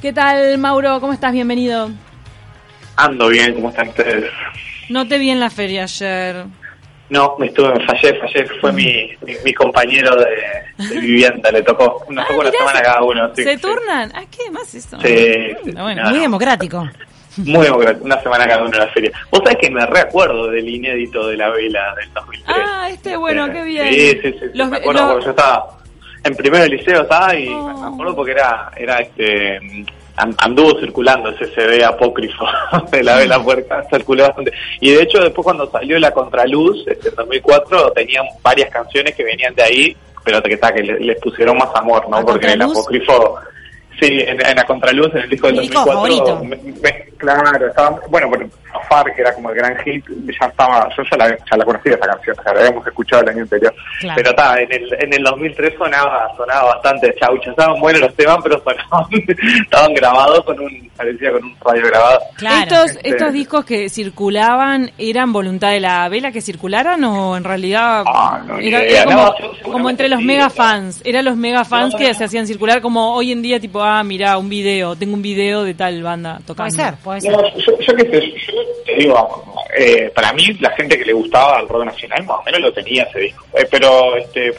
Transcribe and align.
¿Qué 0.00 0.14
tal, 0.14 0.56
Mauro? 0.56 0.98
¿Cómo 0.98 1.12
estás? 1.12 1.30
Bienvenido. 1.30 1.90
Ando 2.96 3.28
bien, 3.28 3.52
¿cómo 3.52 3.68
están 3.68 3.88
ustedes? 3.88 4.30
No 4.88 5.06
te 5.06 5.18
vi 5.18 5.28
en 5.28 5.38
la 5.38 5.50
feria 5.50 5.82
ayer. 5.82 6.46
No, 7.10 7.36
me 7.38 7.48
estuve, 7.48 7.84
fallé, 7.84 8.14
fallé, 8.18 8.46
fue 8.62 8.72
mi, 8.72 9.10
mi, 9.44 9.52
compañero 9.52 10.16
de, 10.16 11.00
vivienda, 11.00 11.50
le 11.50 11.60
tocó, 11.62 12.06
nos 12.08 12.26
tocó 12.26 12.40
una 12.40 12.50
semana 12.50 12.80
cada 12.80 13.02
uno. 13.02 13.34
¿Se 13.34 13.58
turnan? 13.58 14.10
Ah, 14.14 14.22
¿qué 14.30 14.50
más 14.50 14.74
eso? 14.74 14.98
Sí. 15.02 15.70
bueno, 15.74 16.08
muy 16.08 16.20
democrático. 16.20 16.88
Muy 17.36 17.64
democrático, 17.64 18.04
una 18.06 18.22
semana 18.22 18.46
cada 18.46 18.62
uno 18.62 18.72
en 18.72 18.78
la 18.78 18.88
feria. 18.88 19.12
Vos 19.30 19.42
sabés 19.44 19.58
que 19.58 19.70
me 19.70 19.84
recuerdo 19.84 20.46
del 20.46 20.66
inédito 20.66 21.28
de 21.28 21.36
la 21.36 21.50
vela 21.50 21.94
del 21.96 22.10
2003. 22.14 22.56
Ah, 22.58 22.88
este, 22.90 23.16
bueno, 23.16 23.52
qué 23.52 23.64
bien. 23.64 23.88
Sí, 23.92 24.18
sí, 24.22 24.34
sí, 24.40 24.64
me 24.64 24.78
acuerdo 24.78 25.08
porque 25.08 25.24
yo 25.24 25.30
estaba 25.30 25.79
en 26.24 26.36
primero 26.36 26.64
del 26.64 26.72
liceo, 26.72 27.02
estaba 27.02 27.34
y 27.34 27.48
me 27.48 27.86
acuerdo 27.86 28.16
porque 28.16 28.32
era, 28.32 28.70
era 28.76 28.98
este 28.98 29.86
anduvo 30.38 30.78
circulando 30.78 31.30
ese 31.30 31.46
CD 31.54 31.84
apócrifo 31.84 32.44
de 32.92 33.02
la 33.02 33.16
vela 33.16 33.42
puerca, 33.42 33.84
circuló 33.90 34.24
bastante. 34.24 34.52
Y 34.80 34.90
de 34.90 35.02
hecho 35.02 35.20
después 35.20 35.44
cuando 35.44 35.70
salió 35.70 35.98
la 35.98 36.10
Contraluz, 36.10 36.86
este, 36.86 37.08
en 37.08 37.14
2004, 37.14 37.92
tenían 37.92 38.26
varias 38.42 38.70
canciones 38.70 39.14
que 39.14 39.24
venían 39.24 39.54
de 39.54 39.62
ahí, 39.62 39.96
pero 40.24 40.42
que, 40.42 40.58
que 40.58 40.82
les 40.82 41.18
pusieron 41.20 41.56
más 41.56 41.70
amor, 41.74 42.08
¿no? 42.08 42.24
Porque 42.24 42.52
el 42.52 42.62
apócrifo 42.62 43.38
Sí, 43.98 44.24
en, 44.26 44.38
la 44.38 44.64
Contraluz, 44.64 45.10
en 45.14 45.22
el 45.22 45.30
disco 45.30 45.48
del 45.48 45.56
2004. 45.56 46.42
claro, 47.18 47.66
estaba, 47.66 48.00
bueno, 48.08 48.28
bueno, 48.28 48.48
Far, 48.88 49.12
que 49.14 49.20
era 49.20 49.34
como 49.34 49.50
el 49.50 49.56
gran 49.56 49.76
hit, 49.78 50.04
ya 50.08 50.46
estaba, 50.46 50.88
yo 50.96 51.02
ya 51.10 51.16
la, 51.16 51.28
ya 51.30 51.56
la 51.56 51.64
conocía 51.64 51.94
esa 51.94 52.06
canción, 52.06 52.36
o 52.38 52.42
sea, 52.42 52.52
la 52.54 52.60
habíamos 52.60 52.86
escuchado 52.86 53.22
el 53.22 53.28
año 53.30 53.42
anterior. 53.42 53.74
Pero 54.14 54.30
está, 54.30 54.60
en 54.60 54.72
el, 54.72 54.94
en 55.00 55.12
el 55.12 55.22
2003 55.22 55.74
sonaba, 55.76 56.30
sonaba 56.36 56.74
bastante 56.74 57.14
chaucha, 57.18 57.50
estaban 57.50 57.80
buenos 57.80 58.02
los 58.02 58.14
temas, 58.14 58.38
pero 58.42 58.62
sonaban, 58.62 59.06
estaban 59.62 59.94
grabados 59.94 60.44
con 60.44 60.60
un, 60.60 60.90
parecía 60.96 61.32
con 61.32 61.44
un 61.44 61.56
radio 61.64 61.86
grabado. 61.86 62.20
¿Estos, 62.62 62.90
este, 62.92 63.08
¿Estos 63.08 63.32
discos 63.32 63.64
que 63.64 63.88
circulaban 63.88 64.92
eran 64.98 65.32
voluntad 65.32 65.70
de 65.70 65.80
la 65.80 66.08
vela 66.08 66.30
que 66.30 66.40
circularan 66.40 67.02
o 67.04 67.36
en 67.36 67.44
realidad 67.44 68.04
ah, 68.06 68.40
era, 68.60 69.34
como, 69.62 69.90
entre 69.90 70.08
los 70.08 70.22
mega 70.22 70.48
fans? 70.48 71.02
Eran 71.04 71.24
los 71.24 71.36
mega 71.36 71.64
fans 71.64 71.94
que 71.96 72.14
se 72.14 72.24
hacían 72.24 72.46
circular 72.46 72.80
como 72.80 73.14
hoy 73.14 73.32
en 73.32 73.42
día, 73.42 73.58
tipo, 73.58 73.79
ah, 73.82 74.02
mira, 74.04 74.38
un 74.38 74.48
video, 74.48 74.96
tengo 74.96 75.14
un 75.14 75.22
video 75.22 75.64
de 75.64 75.74
tal 75.74 76.02
banda 76.02 76.40
tocando. 76.46 76.74
Puede 76.74 76.90
ser, 76.90 76.98
puede 76.98 77.20
ser. 77.20 77.32
yo, 77.32 77.78
yo, 77.78 77.96
qué 77.96 78.04
sé, 78.04 78.32
yo 78.46 78.84
te 78.84 78.94
digo, 78.96 79.44
eh, 79.76 80.10
para 80.14 80.32
mí, 80.32 80.52
la 80.60 80.70
gente 80.70 80.98
que 80.98 81.04
le 81.04 81.12
gustaba 81.12 81.60
el 81.60 81.68
rock 81.68 81.84
nacional, 81.84 82.24
más 82.24 82.38
o 82.38 82.42
menos 82.42 82.60
lo 82.60 82.72
tenía 82.72 83.04
ese 83.04 83.20
disco. 83.20 83.44
Eh, 83.54 83.66
pero, 83.70 84.16
este, 84.16 84.52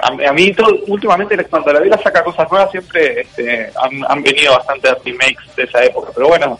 a, 0.00 0.32
mí, 0.32 0.52
todo, 0.52 0.76
últimamente, 0.86 1.36
cuando 1.44 1.72
la 1.72 1.80
vida 1.80 1.98
saca 2.02 2.24
cosas 2.24 2.50
nuevas, 2.50 2.70
siempre 2.70 3.20
este, 3.20 3.70
han, 4.08 4.22
venido 4.22 4.52
bastantes 4.52 4.94
remakes 5.04 5.56
de 5.56 5.62
esa 5.64 5.84
época. 5.84 6.10
Pero 6.14 6.28
bueno, 6.28 6.58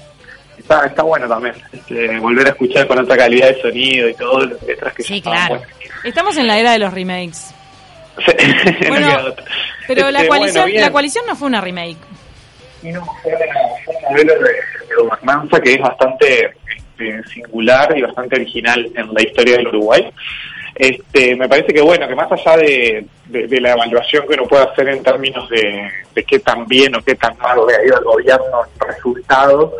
está, 0.58 0.86
está 0.86 1.02
bueno 1.02 1.28
también 1.28 1.54
este, 1.72 2.18
volver 2.18 2.46
a 2.46 2.50
escuchar 2.50 2.86
con 2.86 2.98
otra 2.98 3.16
calidad 3.16 3.48
de 3.48 3.60
sonido 3.60 4.08
y 4.08 4.14
todo, 4.14 4.40
letras 4.66 4.94
que 4.94 5.02
Sí, 5.02 5.20
claro. 5.20 5.60
Estamos 6.04 6.36
en 6.36 6.46
la 6.46 6.58
era 6.58 6.72
de 6.72 6.78
los 6.78 6.94
remakes. 6.94 7.54
bueno, 8.88 9.34
pero 9.86 10.10
la, 10.10 10.20
este, 10.20 10.28
coalición, 10.28 10.74
la 10.74 10.90
coalición 10.90 11.24
no 11.26 11.36
fue 11.36 11.48
una 11.48 11.60
remake. 11.60 11.96
No, 12.82 13.04
fue 13.22 13.32
un 13.32 14.02
modelo 14.10 14.34
de, 14.34 14.50
de 14.50 14.94
gobernanza 14.96 15.60
que 15.60 15.74
es 15.74 15.80
bastante 15.80 16.50
este, 17.00 17.28
singular 17.30 17.96
y 17.96 18.02
bastante 18.02 18.36
original 18.36 18.90
en 18.94 19.14
la 19.14 19.22
historia 19.22 19.56
del 19.56 19.68
Uruguay. 19.68 20.10
Este, 20.74 21.36
me 21.36 21.48
parece 21.48 21.72
que 21.72 21.80
bueno, 21.80 22.06
que 22.08 22.14
más 22.14 22.30
allá 22.32 22.56
de, 22.56 23.04
la 23.28 23.72
evaluación 23.72 24.26
que 24.26 24.34
uno 24.34 24.46
puede 24.46 24.64
hacer 24.64 24.88
en 24.88 25.02
términos 25.02 25.48
de, 25.50 26.24
qué 26.24 26.38
tan 26.38 26.66
bien 26.66 26.94
o 26.94 27.02
qué 27.02 27.14
tan 27.14 27.36
mal 27.38 27.58
ha 27.58 27.84
ido 27.84 27.98
el 27.98 28.04
gobierno 28.04 28.62
resultados, 28.86 29.72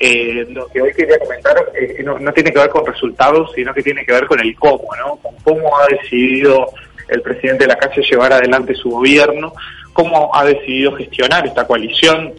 eh, 0.00 0.46
lo 0.50 0.66
que 0.68 0.82
hoy 0.82 0.92
quería 0.94 1.18
comentar 1.18 1.56
eh, 1.74 2.02
no, 2.04 2.18
no, 2.18 2.32
tiene 2.32 2.52
que 2.52 2.58
ver 2.58 2.70
con 2.70 2.86
resultados, 2.86 3.52
sino 3.54 3.74
que 3.74 3.82
tiene 3.82 4.04
que 4.04 4.12
ver 4.12 4.26
con 4.26 4.40
el 4.40 4.54
cómo, 4.56 4.88
¿no? 4.98 5.16
Con 5.16 5.34
cómo 5.42 5.78
ha 5.78 5.86
decidido 5.86 6.72
el 7.08 7.22
presidente 7.22 7.64
de 7.64 7.68
la 7.68 7.76
calle 7.76 8.02
llevar 8.02 8.32
adelante 8.32 8.74
su 8.74 8.90
gobierno, 8.90 9.52
cómo 9.92 10.34
ha 10.34 10.44
decidido 10.44 10.94
gestionar 10.96 11.46
esta 11.46 11.66
coalición 11.66 12.34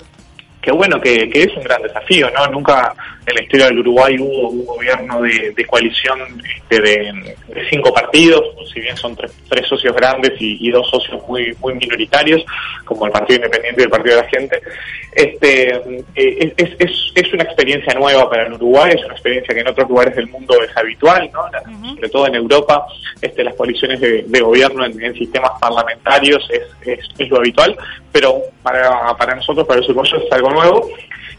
que 0.62 0.72
bueno, 0.72 1.00
que, 1.00 1.30
es 1.34 1.56
un 1.56 1.64
gran 1.64 1.82
desafío, 1.82 2.30
¿no? 2.32 2.48
Nunca 2.48 2.94
en 3.26 3.36
la 3.36 3.42
historia 3.42 3.68
del 3.68 3.80
Uruguay 3.80 4.18
hubo 4.20 4.50
un 4.50 4.66
gobierno 4.66 5.22
de, 5.22 5.66
coalición 5.66 6.20
este, 6.44 6.82
de, 6.82 7.36
cinco 7.70 7.94
partidos, 7.94 8.44
si 8.74 8.82
bien 8.82 8.98
son 8.98 9.16
tres, 9.16 9.32
tres 9.48 9.68
socios 9.68 9.96
grandes 9.96 10.34
y, 10.40 10.70
dos 10.70 10.90
socios 10.90 11.22
muy 11.28 11.74
minoritarios, 11.76 12.44
como 12.84 13.06
el 13.06 13.12
Partido 13.12 13.38
Independiente 13.38 13.82
y 13.82 13.86
el 13.86 13.90
Partido 13.90 14.16
de 14.18 14.22
la 14.22 14.28
Gente. 14.28 14.62
Este, 15.14 15.99
eh, 16.20 16.54
es, 16.58 16.70
es, 16.80 16.92
es, 17.16 17.34
una 17.34 17.44
experiencia 17.44 17.94
nueva 17.94 18.30
para 18.30 18.46
el 18.46 18.54
Uruguay, 18.54 18.92
es 18.94 19.04
una 19.06 19.14
experiencia 19.14 19.54
que 19.54 19.62
en 19.62 19.68
otros 19.70 19.88
lugares 19.88 20.16
del 20.16 20.28
mundo 20.28 20.56
es 20.62 20.76
habitual, 20.76 21.30
¿no? 21.32 21.46
Sobre 21.96 22.10
todo 22.10 22.28
en 22.28 22.36
Europa, 22.36 22.86
este, 23.22 23.44
las 23.44 23.56
coaliciones 23.56 24.02
de, 24.02 24.40
gobierno 24.42 24.86
en, 24.86 25.14
sistemas 25.14 25.52
parlamentarios 25.62 26.46
es, 26.52 27.00
es, 27.18 27.30
lo 27.30 27.38
habitual, 27.38 27.78
pero 28.12 28.42
para, 28.62 29.16
para 29.18 29.36
nosotros, 29.36 29.66
para 29.66 29.80
los 29.80 29.90
uruguayos, 29.90 30.24
es 30.24 30.32
algo 30.32 30.50
nuevo. 30.52 30.90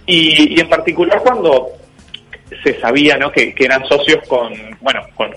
Y, 0.07 0.57
y 0.57 0.61
en 0.61 0.69
particular 0.69 1.21
cuando 1.23 1.73
se 2.63 2.79
sabía 2.81 3.17
¿no? 3.17 3.31
que, 3.31 3.55
eran 3.59 3.85
socios 3.87 4.27
con 4.29 4.53
bueno 4.81 5.03
con, 5.15 5.31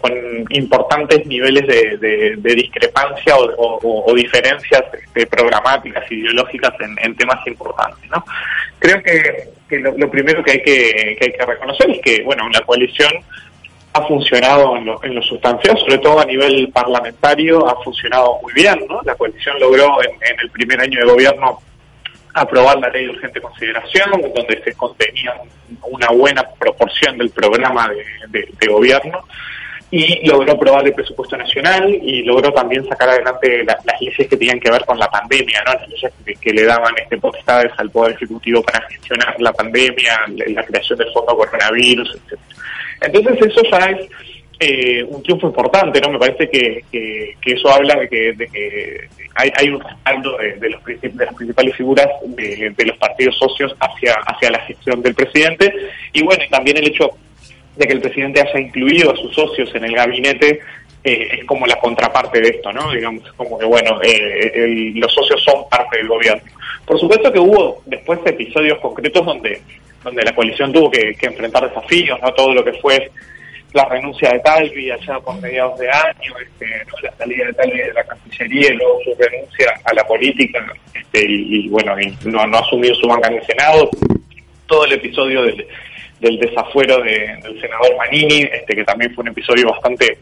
importantes 0.50 1.26
niveles 1.26 1.68
de, 1.68 2.56
discrepancia 2.56 3.36
o, 3.38 4.14
diferencias 4.16 4.84
este, 4.94 5.26
programáticas 5.28 6.10
ideológicas 6.12 6.74
en, 6.80 7.16
temas 7.16 7.46
importantes 7.46 8.10
¿no? 8.10 8.24
Creo 8.84 9.02
que, 9.02 9.80
lo, 9.80 10.12
primero 10.12 10.44
que 10.44 10.52
hay 10.52 10.62
que, 10.62 11.18
hay 11.20 11.32
que 11.32 11.46
reconocer 11.46 11.90
es 11.90 12.02
que 12.02 12.22
bueno 12.24 12.48
la 12.50 12.62
coalición 12.62 13.12
ha 13.94 14.02
funcionado 14.08 14.76
en 14.76 14.86
lo, 14.86 15.04
en 15.04 15.16
lo 15.16 15.22
sustancial, 15.22 15.78
sobre 15.78 16.00
todo 16.00 16.20
a 16.20 16.26
nivel 16.26 16.70
parlamentario, 16.74 17.68
ha 17.68 17.82
funcionado 17.84 18.40
muy 18.42 18.52
bien, 18.54 18.84
¿no? 18.90 19.02
La 19.04 19.16
coalición 19.16 19.60
logró 19.60 20.02
en 20.04 20.40
el 20.42 20.50
primer 20.50 20.82
año 20.82 21.00
de 21.00 21.12
gobierno 21.12 21.60
aprobar 22.34 22.80
la 22.80 22.90
ley 22.90 23.06
de 23.06 23.12
urgente 23.12 23.40
consideración, 23.40 24.12
donde 24.36 24.62
se 24.64 24.74
contenía 24.74 25.36
una 25.84 26.10
buena 26.10 26.44
proporción 26.60 27.18
del 27.18 27.30
programa 27.30 27.90
de, 28.30 28.68
gobierno, 28.68 29.24
y 29.96 30.26
logró 30.26 30.54
aprobar 30.54 30.88
el 30.88 30.94
presupuesto 30.96 31.38
nacional 31.38 31.88
y 31.88 32.24
logró 32.24 32.52
también 32.52 32.84
sacar 32.88 33.10
adelante 33.10 33.64
las 33.64 33.78
leyes 33.86 34.28
que 34.28 34.38
tenían 34.38 34.60
que 34.60 34.72
ver 34.72 34.84
con 34.86 34.98
la 34.98 35.06
pandemia, 35.08 35.64
¿no? 35.68 35.74
las 35.74 35.88
leyes 35.88 36.12
que, 36.42 36.52
le 36.52 36.64
daban 36.64 36.96
este 36.98 37.16
potestades 37.20 37.72
al 37.78 37.92
Poder 37.92 38.16
Ejecutivo 38.16 38.64
para 38.64 38.82
gestionar 38.90 39.36
la 39.40 39.54
pandemia, 39.54 40.22
la, 40.48 40.64
creación 40.64 40.98
del 40.98 41.14
fondo 41.14 41.38
coronavirus, 41.38 42.10
etc. 42.16 42.40
Entonces 43.02 43.38
eso 43.46 43.62
ya 43.70 43.86
es 43.92 44.10
eh, 44.62 45.04
un 45.04 45.22
triunfo 45.22 45.46
importante, 45.46 46.02
¿no? 46.02 46.10
Me 46.10 46.18
parece 46.18 46.50
que, 46.50 46.84
que, 46.92 47.52
eso 47.52 47.70
habla 47.70 47.94
de 47.94 48.10
que, 48.10 48.34
de 48.34 48.48
que 48.48 49.10
hay, 49.36 49.52
hay, 49.58 49.70
un 49.70 49.80
respaldo 49.80 50.38
de, 50.38 50.70
los, 50.72 50.84
de 50.86 51.26
las 51.26 51.36
principales 51.36 51.76
figuras 51.76 52.08
de, 52.26 52.74
los 52.84 52.98
partidos 52.98 53.38
socios 53.38 53.76
hacia, 53.80 54.16
hacia 54.26 54.50
la 54.50 54.60
gestión 54.62 55.04
del 55.04 55.14
presidente. 55.14 55.72
Y 56.14 56.24
bueno, 56.24 56.44
también 56.50 56.78
el 56.78 56.88
hecho 56.88 57.12
de 57.76 57.88
que 57.88 57.94
el 57.94 58.02
presidente 58.02 58.42
haya 58.42 58.60
incluido 58.60 59.12
a 59.12 59.16
sus 59.16 59.34
socios 59.34 59.74
en 59.76 59.86
el 59.86 59.96
gabinete 59.96 60.60
eh, 61.04 61.40
es 61.40 61.46
como 61.46 61.68
la 61.68 61.76
contraparte 61.76 62.40
de 62.40 62.50
esto, 62.50 62.72
¿no? 62.72 62.92
Digamos, 62.92 63.30
como 63.34 63.60
que, 63.60 63.66
bueno, 63.66 64.00
eh, 64.02 64.92
los 64.96 65.14
socios 65.14 65.44
son 65.44 65.68
parte 65.70 65.98
del 65.98 66.08
gobierno. 66.08 66.44
Por 66.86 66.98
supuesto 66.98 67.32
que 67.32 67.40
hubo 67.40 67.82
después 67.86 68.20
episodios 68.26 68.80
concretos 68.80 69.26
donde, 69.26 69.62
donde 70.02 70.24
la 70.24 70.34
coalición 70.34 70.72
tuvo 70.72 70.90
que, 70.90 71.16
enfrentar 71.22 71.68
desafíos, 71.68 72.18
¿no? 72.22 72.34
Todo 72.34 72.54
lo 72.54 72.64
que 72.64 72.74
fue 72.74 73.12
la 73.74 73.86
renuncia 73.86 74.30
de 74.30 74.40
Talvi 74.40 74.92
allá 74.92 75.20
por 75.20 75.42
mediados 75.42 75.78
de 75.80 75.90
año, 75.90 76.34
este, 76.42 76.86
la 77.02 77.12
salida 77.18 77.48
de 77.48 77.54
Talvi 77.54 77.78
de 77.80 77.94
la 77.94 78.04
Cancillería 78.04 78.72
y 78.72 78.76
luego 78.78 79.00
su 79.04 79.16
renuncia 79.18 79.74
a 79.84 79.94
la 79.94 80.06
política 80.06 80.64
este, 80.94 81.26
y, 81.28 81.68
bueno, 81.70 81.96
no, 82.26 82.48
no 82.48 82.58
asumir 82.60 82.96
su 82.96 83.08
banca 83.08 83.30
en 83.30 83.36
el 83.36 83.46
Senado, 83.46 83.90
todo 84.68 84.86
el 84.86 84.94
episodio 84.94 85.42
del, 85.42 85.68
del 86.24 86.40
desafuero 86.40 87.04
del 87.04 87.62
senador 87.62 87.96
Manini, 87.98 88.42
este, 88.52 88.76
que 88.76 88.84
también 88.84 89.14
fue 89.14 89.24
un 89.24 89.28
episodio 89.28 89.70
bastante 89.70 90.18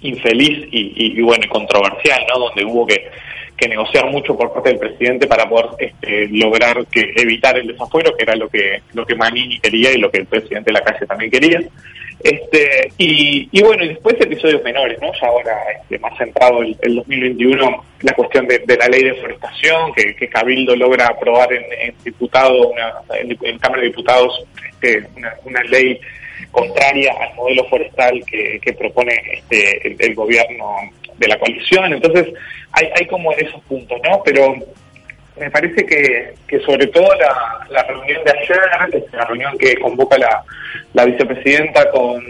infeliz 0.00 0.68
y, 0.72 1.18
y, 1.18 1.22
bueno 1.22 1.46
controversial, 1.48 2.24
¿no? 2.28 2.46
Donde 2.46 2.64
hubo 2.64 2.86
que, 2.86 3.08
que, 3.56 3.68
negociar 3.68 4.10
mucho 4.10 4.36
por 4.36 4.52
parte 4.52 4.70
del 4.70 4.78
presidente 4.78 5.26
para 5.26 5.48
poder 5.48 5.66
este, 5.78 6.28
lograr 6.30 6.86
que 6.86 7.12
evitar 7.16 7.58
el 7.58 7.66
desafuero, 7.66 8.16
que 8.16 8.22
era 8.22 8.36
lo 8.36 8.48
que 8.48 8.80
lo 8.94 9.04
que 9.04 9.14
Manini 9.14 9.58
quería 9.58 9.92
y 9.92 9.98
lo 9.98 10.10
que 10.10 10.18
el 10.18 10.26
presidente 10.26 10.72
de 10.72 10.78
la 10.78 10.84
calle 10.84 11.06
también 11.06 11.30
quería. 11.30 11.60
Este, 12.20 12.92
y, 12.98 13.62
bueno, 13.62 13.84
y 13.84 13.88
después 13.90 14.20
episodios 14.20 14.62
menores, 14.64 15.00
¿no? 15.00 15.12
Ya 15.20 15.28
ahora 15.28 15.56
este, 15.80 15.98
más 16.00 16.16
centrado 16.18 16.62
el, 16.62 16.76
el 16.82 16.96
2021, 16.96 17.84
la 18.02 18.12
cuestión 18.12 18.46
de, 18.48 18.60
la 18.76 18.88
ley 18.88 19.04
de 19.04 19.12
deforestación, 19.12 19.92
que, 19.94 20.16
que 20.16 20.28
Cabildo 20.28 20.74
logra 20.74 21.06
aprobar 21.06 21.52
en, 21.52 21.94
diputado, 22.04 22.70
una, 22.70 22.92
en, 23.14 23.58
Cámara 23.58 23.82
de 23.82 23.88
Diputados, 23.88 24.44
este, 24.72 25.06
una, 25.44 25.62
ley 25.64 26.00
contraria 26.50 27.12
al 27.20 27.34
modelo 27.36 27.64
forestal 27.64 28.20
que, 28.26 28.58
que 28.60 28.72
propone 28.72 29.14
este, 29.34 29.96
el, 30.04 30.14
gobierno 30.14 30.76
de 31.18 31.28
la 31.28 31.38
coalición. 31.38 31.92
Entonces, 31.92 32.26
hay, 32.72 32.88
hay 32.98 33.06
como 33.06 33.32
esos 33.32 33.60
puntos, 33.62 34.00
¿no? 34.02 34.22
Pero 34.24 34.56
me 35.38 35.50
parece 35.50 35.86
que, 35.86 36.34
que 36.48 36.58
sobre 36.60 36.88
todo 36.88 37.14
la, 37.14 37.66
la 37.70 37.82
reunión 37.84 38.24
de 38.24 38.32
ayer, 38.32 38.58
la 39.12 39.24
reunión 39.24 39.56
que 39.56 39.76
convoca 39.76 40.18
la, 40.18 40.42
la 40.94 41.04
vicepresidenta 41.04 41.90
con, 41.90 42.24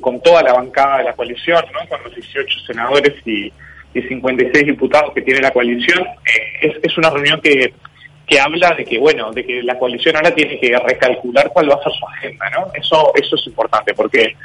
con 0.00 0.20
toda 0.20 0.42
la 0.42 0.52
bancada 0.52 0.98
de 0.98 1.04
la 1.04 1.12
coalición, 1.14 1.64
¿no? 1.72 1.88
con 1.88 2.02
los 2.04 2.14
18 2.14 2.60
senadores 2.66 3.14
y, 3.24 3.52
y 3.94 4.02
56 4.02 4.66
diputados 4.66 5.12
que 5.14 5.22
tiene 5.22 5.40
la 5.40 5.50
coalición, 5.50 6.00
eh, 6.00 6.68
es, 6.68 6.76
es 6.82 6.98
una 6.98 7.10
reunión 7.10 7.40
que 7.40 7.72
que 8.26 8.38
habla 8.38 8.74
de 8.74 8.84
que 8.84 8.98
bueno 8.98 9.30
de 9.32 9.44
que 9.44 9.62
la 9.62 9.78
coalición 9.78 10.16
ahora 10.16 10.34
tiene 10.34 10.58
que 10.58 10.76
recalcular 10.78 11.50
cuál 11.52 11.70
va 11.70 11.74
a 11.74 11.82
ser 11.82 11.92
su 11.92 12.06
agenda 12.06 12.48
no 12.50 12.70
eso 12.74 13.12
eso 13.14 13.36
es 13.36 13.46
importante 13.46 13.92
porque 13.94 14.36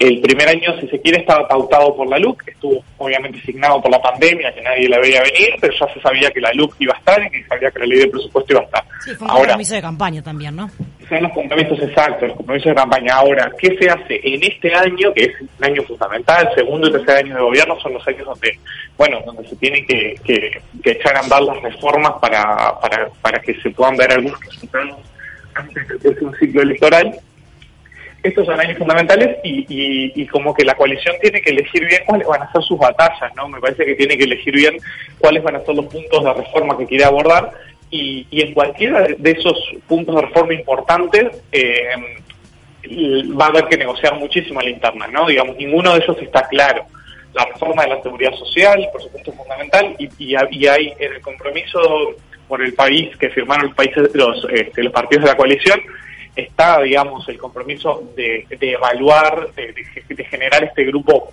el 0.00 0.18
primer 0.22 0.48
año 0.48 0.80
si 0.80 0.88
se 0.88 0.98
quiere 0.98 1.18
estaba 1.18 1.46
pautado 1.46 1.94
por 1.94 2.08
la 2.08 2.18
LUC 2.18 2.48
estuvo 2.48 2.82
obviamente 2.96 3.38
signado 3.42 3.82
por 3.82 3.90
la 3.90 4.00
pandemia 4.00 4.52
que 4.54 4.62
nadie 4.62 4.88
la 4.88 4.98
veía 4.98 5.22
venir 5.22 5.54
pero 5.60 5.74
ya 5.78 5.92
se 5.92 6.00
sabía 6.00 6.30
que 6.30 6.40
la 6.40 6.50
LUC 6.54 6.74
iba 6.78 6.94
a 6.94 6.98
estar 6.98 7.22
y 7.22 7.30
que 7.30 7.44
sabía 7.44 7.70
que 7.70 7.80
la 7.80 7.86
ley 7.86 7.98
de 7.98 8.08
presupuesto 8.08 8.54
iba 8.54 8.62
a 8.62 8.64
estar. 8.64 8.84
Sí, 9.04 9.10
fue 9.14 9.26
un 9.26 9.30
ahora, 9.30 9.42
compromiso 9.42 9.74
de 9.74 9.82
campaña 9.82 10.22
también 10.22 10.56
no 10.56 10.70
son 11.06 11.22
los 11.22 11.32
compromisos 11.32 11.82
exactos 11.82 12.28
los 12.28 12.36
compromisos 12.38 12.70
de 12.70 12.74
campaña. 12.76 13.14
Ahora 13.14 13.52
qué 13.58 13.76
se 13.78 13.90
hace 13.90 14.20
en 14.24 14.42
este 14.42 14.74
año 14.74 15.12
que 15.12 15.24
es 15.24 15.40
un 15.40 15.64
año 15.64 15.82
fundamental 15.82 16.48
segundo 16.54 16.88
y 16.88 16.92
tercer 16.92 17.16
año 17.18 17.34
de 17.34 17.42
gobierno 17.42 17.78
son 17.80 17.92
los 17.92 18.08
años 18.08 18.24
donde 18.24 18.58
bueno 18.96 19.20
donde 19.26 19.46
se 19.46 19.56
tiene 19.56 19.84
que, 19.84 20.14
que, 20.24 20.62
que 20.82 20.90
echar 20.92 21.14
a 21.14 21.20
andar 21.20 21.42
las 21.42 21.60
reformas 21.60 22.12
para, 22.22 22.80
para 22.80 23.10
para 23.20 23.38
que 23.40 23.54
se 23.60 23.68
puedan 23.68 23.96
ver 23.98 24.10
algunos 24.12 24.40
resultados 24.40 24.96
antes 25.54 25.88
del 25.88 25.98
próximo 25.98 26.32
ciclo 26.36 26.62
electoral. 26.62 27.20
Estos 28.22 28.44
son 28.44 28.60
años 28.60 28.76
fundamentales 28.76 29.38
y, 29.42 30.26
como 30.26 30.54
que 30.54 30.64
la 30.64 30.74
coalición 30.74 31.16
tiene 31.22 31.40
que 31.40 31.50
elegir 31.50 31.86
bien 31.86 32.02
cuáles 32.06 32.26
van 32.26 32.42
a 32.42 32.52
ser 32.52 32.62
sus 32.62 32.78
batallas, 32.78 33.34
¿no? 33.34 33.48
Me 33.48 33.60
parece 33.60 33.84
que 33.84 33.94
tiene 33.94 34.18
que 34.18 34.24
elegir 34.24 34.54
bien 34.54 34.76
cuáles 35.18 35.42
van 35.42 35.56
a 35.56 35.60
ser 35.60 35.74
los 35.74 35.86
puntos 35.86 36.22
de 36.22 36.32
reforma 36.34 36.76
que 36.76 36.86
quiere 36.86 37.04
abordar 37.04 37.50
y, 37.90 38.26
y 38.30 38.42
en 38.42 38.52
cualquiera 38.52 39.06
de 39.16 39.30
esos 39.30 39.58
puntos 39.88 40.14
de 40.14 40.22
reforma 40.22 40.52
importantes 40.52 41.42
eh, 41.50 41.88
va 43.40 43.46
a 43.46 43.48
haber 43.48 43.64
que 43.68 43.78
negociar 43.78 44.14
muchísimo 44.16 44.60
a 44.60 44.64
la 44.64 44.70
interna, 44.70 45.06
¿no? 45.06 45.26
Digamos, 45.26 45.56
ninguno 45.56 45.94
de 45.94 46.00
ellos 46.04 46.16
está 46.20 46.46
claro. 46.48 46.84
La 47.32 47.46
reforma 47.46 47.84
de 47.84 47.90
la 47.90 48.02
seguridad 48.02 48.32
social, 48.34 48.86
por 48.92 49.02
supuesto, 49.02 49.30
es 49.30 49.36
fundamental 49.36 49.96
y, 49.98 50.10
y 50.18 50.66
hay 50.66 50.92
en 50.98 51.14
el 51.14 51.20
compromiso 51.22 52.16
por 52.48 52.60
el 52.60 52.74
país 52.74 53.16
que 53.16 53.30
firmaron 53.30 53.66
los 53.66 53.74
países 53.74 54.10
los, 54.12 54.44
este, 54.50 54.82
los 54.82 54.92
partidos 54.92 55.24
de 55.24 55.30
la 55.30 55.36
coalición 55.36 55.80
está 56.36 56.80
digamos 56.80 57.28
el 57.28 57.38
compromiso 57.38 58.02
de, 58.16 58.46
evaluar 58.60 59.48
de, 59.54 60.24
generar 60.24 60.64
este 60.64 60.84
grupo 60.84 61.32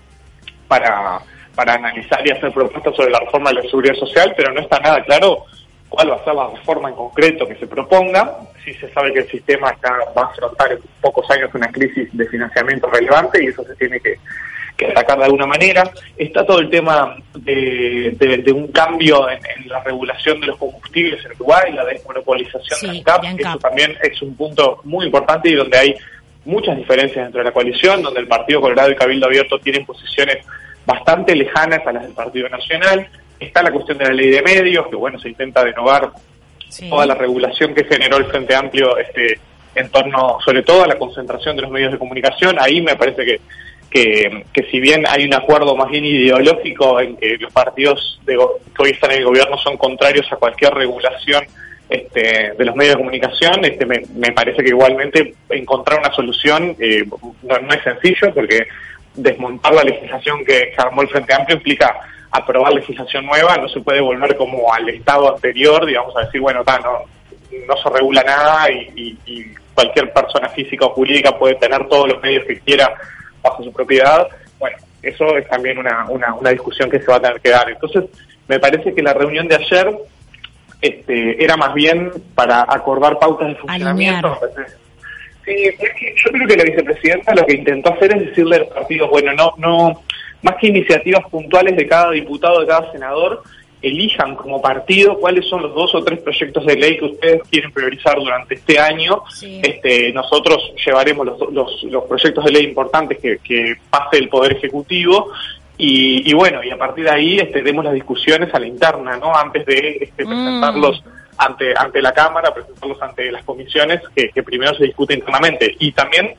para 0.68 1.20
para 1.56 1.74
analizar 1.74 2.26
y 2.28 2.32
hacer 2.32 2.52
propuestas 2.52 2.96
sobre 2.96 3.12
la 3.12 3.20
reforma 3.20 3.50
de 3.50 3.56
la 3.56 3.62
seguridad 3.64 3.96
social 3.96 4.34
pero 4.36 4.52
no 4.52 4.62
está 4.62 4.80
nada 4.80 5.04
claro 5.04 5.46
cuál 5.90 6.12
va 6.12 6.16
a 6.16 6.24
ser 6.24 6.34
la 6.34 6.50
reforma 6.50 6.90
en 6.90 6.96
concreto 6.96 7.48
que 7.48 7.56
se 7.56 7.68
proponga. 7.68 8.38
Sí 8.64 8.74
se 8.74 8.92
sabe 8.92 9.14
que 9.14 9.20
el 9.20 9.30
sistema 9.30 9.72
está 9.72 9.92
va 10.18 10.24
a 10.24 10.26
afrontar 10.26 10.72
en 10.74 10.80
pocos 11.02 11.30
años 11.32 11.50
una 11.54 11.72
crisis 11.72 12.10
de 12.12 12.28
financiamiento 12.28 12.88
relevante 12.88 13.44
y 13.44 13.48
eso 13.48 13.64
se 13.64 13.76
tiene 13.76 14.00
que 14.00 14.20
que 14.78 14.86
atacar 14.86 15.18
de 15.18 15.26
alguna 15.26 15.48
manera. 15.48 15.90
Está 16.16 16.46
todo 16.46 16.60
el 16.60 16.70
tema 16.70 17.18
de, 17.36 18.52
un 18.54 18.68
cambio 18.68 19.28
en, 19.30 19.40
la 19.68 19.84
regulación 19.84 20.40
de 20.40 20.48
los 20.48 20.58
combustibles 20.58 21.26
en 21.26 21.32
Uruguay, 21.34 21.74
la 21.74 21.84
desmonopolización 21.84 22.94
del 22.94 23.04
CAP, 23.04 23.24
eso 23.38 23.58
también 23.58 23.98
es 24.02 24.22
un 24.22 24.36
punto 24.36 24.80
muy 24.84 25.08
importante 25.08 25.50
y 25.50 25.56
donde 25.56 25.78
hay 25.78 25.96
muchas 26.46 26.78
diferencias 26.78 27.26
dentro 27.26 27.40
de 27.40 27.46
la 27.46 27.52
coalición, 27.52 28.02
donde 28.02 28.22
el 28.22 28.28
Partido 28.28 28.62
Colorado 28.62 28.92
y 28.92 28.96
Cabildo 28.96 29.26
Abierto 29.26 29.60
tienen 29.60 29.86
posiciones 29.86 30.38
bastante 30.86 31.36
lejanas 31.36 31.86
a 31.86 31.92
las 31.92 32.04
del 32.04 32.14
Partido 32.14 32.48
Nacional. 32.48 33.08
Está 33.40 33.62
la 33.62 33.72
cuestión 33.72 33.98
de 33.98 34.06
la 34.06 34.14
ley 34.14 34.30
de 34.30 34.42
medios, 34.42 34.88
que 34.88 34.96
bueno, 34.96 35.20
se 35.20 35.30
intenta 35.30 35.64
denovar 35.64 36.12
toda 36.90 37.06
la 37.06 37.16
regulación 37.16 37.74
que 37.74 37.84
generó 37.84 38.18
el 38.18 38.26
Frente 38.26 38.56
Amplio 38.56 38.98
este 38.98 39.40
en 39.76 39.90
torno, 39.90 40.40
sobre 40.44 40.64
todo, 40.64 40.84
a 40.84 40.88
la 40.88 40.98
concentración 40.98 41.56
de 41.56 41.62
los 41.62 41.72
medios 41.72 41.92
de 41.92 42.00
comunicación. 42.00 42.58
Ahí 42.60 42.82
me 42.82 42.96
parece 42.96 43.24
que 43.24 43.42
que, 43.90 44.46
si 44.70 44.80
bien 44.80 45.06
hay 45.08 45.26
un 45.26 45.34
acuerdo 45.34 45.76
más 45.76 45.90
bien 45.90 46.06
ideológico 46.06 47.00
en 47.00 47.18
que 47.18 47.38
los 47.38 47.52
partidos 47.52 48.20
de, 48.26 48.36
que 48.36 48.84
hoy 48.84 48.90
están 48.92 49.12
en 49.12 49.20
el 49.20 49.26
gobierno 49.26 49.58
son 49.58 49.78
contrarios 49.78 50.32
a 50.32 50.36
cualquier 50.36 50.74
regulación 50.74 51.44
este, 51.90 52.54
de 52.58 52.66
los 52.66 52.76
medios 52.76 52.96
de 52.96 53.00
comunicación, 53.00 53.64
este, 53.64 53.86
me, 53.86 54.32
parece 54.34 54.62
que 54.62 54.70
igualmente 54.70 55.34
encontrar 55.50 56.00
una 56.00 56.12
solución 56.12 56.76
eh, 56.80 57.06
no, 57.44 57.74
es 57.74 57.84
sencillo 57.84 58.34
porque 58.34 58.68
desmontar 59.16 59.74
la 59.74 59.84
legislación 59.84 60.44
que, 60.44 60.74
armó 60.78 61.02
el 61.02 61.10
Frente 61.10 61.34
Amplio 61.34 61.58
implica 61.58 61.96
aprobar 62.30 62.74
legislación 62.74 63.26
nueva, 63.26 63.56
no 63.56 63.70
se 63.70 63.80
puede 63.80 64.02
volver 64.02 64.36
como 64.36 64.72
al 64.74 64.90
estado 64.90 65.34
anterior, 65.34 65.86
digamos, 65.86 66.16
a 66.18 66.26
decir, 66.26 66.42
bueno, 66.42 66.62
no, 66.66 67.06
no 67.68 67.78
se 67.78 67.90
regula 67.90 68.22
nada 68.22 68.70
y, 68.70 69.18
y 69.26 69.46
cualquier 69.74 70.12
persona 70.12 70.50
física 70.50 70.86
o 70.86 70.90
jurídica 70.90 71.38
puede 71.38 71.56
tener 71.56 71.88
todos 71.88 72.10
los 72.10 72.22
medios 72.22 72.44
que 72.46 72.60
quiera 72.60 72.94
bajo 73.50 73.64
su 73.64 73.72
propiedad, 73.72 74.28
bueno, 74.60 74.78
eso 75.02 75.38
es 75.38 75.48
también 75.48 75.78
una, 75.78 76.06
una, 76.10 76.34
una 76.34 76.50
discusión 76.50 76.90
que 76.90 77.00
se 77.00 77.08
va 77.08 77.18
a 77.18 77.22
tener 77.22 77.42
que 77.42 77.50
dar. 77.50 77.70
Entonces, 77.70 78.06
me 78.48 78.60
parece 78.60 78.94
que 78.94 79.02
la 79.02 79.14
reunión 79.14 79.48
de 79.48 79.56
ayer 79.56 79.98
este, 80.82 81.44
era 81.44 81.58
más 81.58 81.74
bien 81.74 82.12
para 82.36 82.62
acordar 82.62 83.18
pautas 83.20 83.50
de 83.50 83.56
funcionamiento. 83.56 84.40
Sí, 85.46 85.56
yo 85.74 86.32
creo 86.32 86.48
que 86.48 86.58
la 86.58 86.64
vicepresidenta 86.64 87.34
lo 87.34 87.46
que 87.46 87.56
intentó 87.56 87.94
hacer 87.94 88.16
es 88.18 88.28
decirle 88.28 88.58
a 88.58 88.60
los 88.60 88.68
partidos, 88.70 89.10
bueno, 89.10 89.34
no, 89.34 89.54
no, 89.58 90.02
más 90.42 90.56
que 90.60 90.68
iniciativas 90.68 91.24
puntuales 91.30 91.76
de 91.78 91.88
cada 91.88 92.12
diputado, 92.12 92.60
de 92.60 92.68
cada 92.68 92.92
senador, 92.92 93.44
elijan 93.82 94.36
como 94.36 94.62
partido 94.62 95.20
cuáles 95.20 95.48
son 95.48 95.62
los 95.62 95.74
dos 95.74 95.94
o 95.94 96.04
tres 96.04 96.20
proyectos 96.20 96.66
de 96.66 96.76
ley 96.76 96.98
que 96.98 97.06
ustedes 97.06 97.42
quieren 97.50 97.72
priorizar 97.72 98.18
durante 98.18 98.56
este 98.56 98.80
año. 98.80 99.24
Este, 99.42 100.12
nosotros 100.14 100.74
llevaremos 100.84 101.26
los, 101.52 101.84
los, 101.84 102.04
proyectos 102.06 102.44
de 102.46 102.52
ley 102.52 102.64
importantes 102.66 103.20
que, 103.20 103.38
que 103.38 103.76
pase 103.90 104.18
el 104.18 104.30
Poder 104.30 104.54
Ejecutivo 104.54 105.32
y, 105.80 106.34
bueno, 106.34 106.64
y 106.64 106.72
a 106.72 106.78
partir 106.78 107.04
de 107.04 107.12
ahí 107.12 107.38
este, 107.38 107.62
demos 107.62 107.86
las 107.86 107.94
discusiones 107.94 108.52
a 108.54 108.60
la 108.60 108.66
interna, 108.66 109.18
¿no? 109.18 109.36
Antes 109.36 109.64
de 109.66 109.98
este, 110.02 110.26
mm. 110.26 110.28
presentarlos 110.28 111.04
ante, 111.38 111.74
ante 111.78 112.02
la 112.02 112.14
Cámara, 112.14 112.52
presentarlos 112.52 113.00
ante 113.00 113.32
las 113.32 113.44
comisiones 113.44 114.02
que, 114.16 114.30
que 114.30 114.42
primero 114.42 114.74
se 114.74 114.86
discuten 114.86 115.20
internamente. 115.20 115.76
Y 115.78 115.92
también 115.92 116.34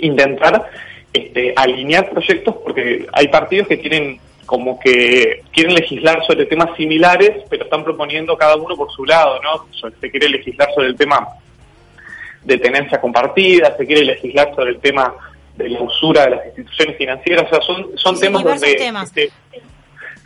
intentar 0.00 0.68
este, 1.12 1.52
alinear 1.54 2.10
proyectos 2.10 2.56
porque 2.56 3.06
hay 3.12 3.28
partidos 3.28 3.68
que 3.68 3.76
tienen 3.76 4.18
como 4.46 4.78
que 4.78 5.42
quieren 5.52 5.74
legislar 5.74 6.24
sobre 6.24 6.46
temas 6.46 6.74
similares, 6.76 7.44
pero 7.50 7.64
están 7.64 7.84
proponiendo 7.84 8.36
cada 8.36 8.56
uno 8.56 8.76
por 8.76 8.90
su 8.92 9.04
lado, 9.04 9.40
¿no? 9.42 9.66
Se 10.00 10.10
quiere 10.10 10.28
legislar 10.28 10.72
sobre 10.74 10.88
el 10.88 10.96
tema 10.96 11.28
de 12.46 12.58
tenencia 12.58 13.00
compartida, 13.00 13.76
se 13.76 13.84
quiere 13.84 14.04
legislar 14.04 14.54
sobre 14.54 14.70
el 14.70 14.78
tema 14.78 15.12
de 15.56 15.68
la 15.68 15.80
usura 15.82 16.24
de 16.24 16.30
las 16.30 16.46
instituciones 16.46 16.96
financieras, 16.96 17.46
o 17.46 17.48
sea, 17.48 17.60
son, 17.62 17.98
son 17.98 18.18
temas 18.20 18.44
donde... 18.44 18.72
Este, 18.72 19.30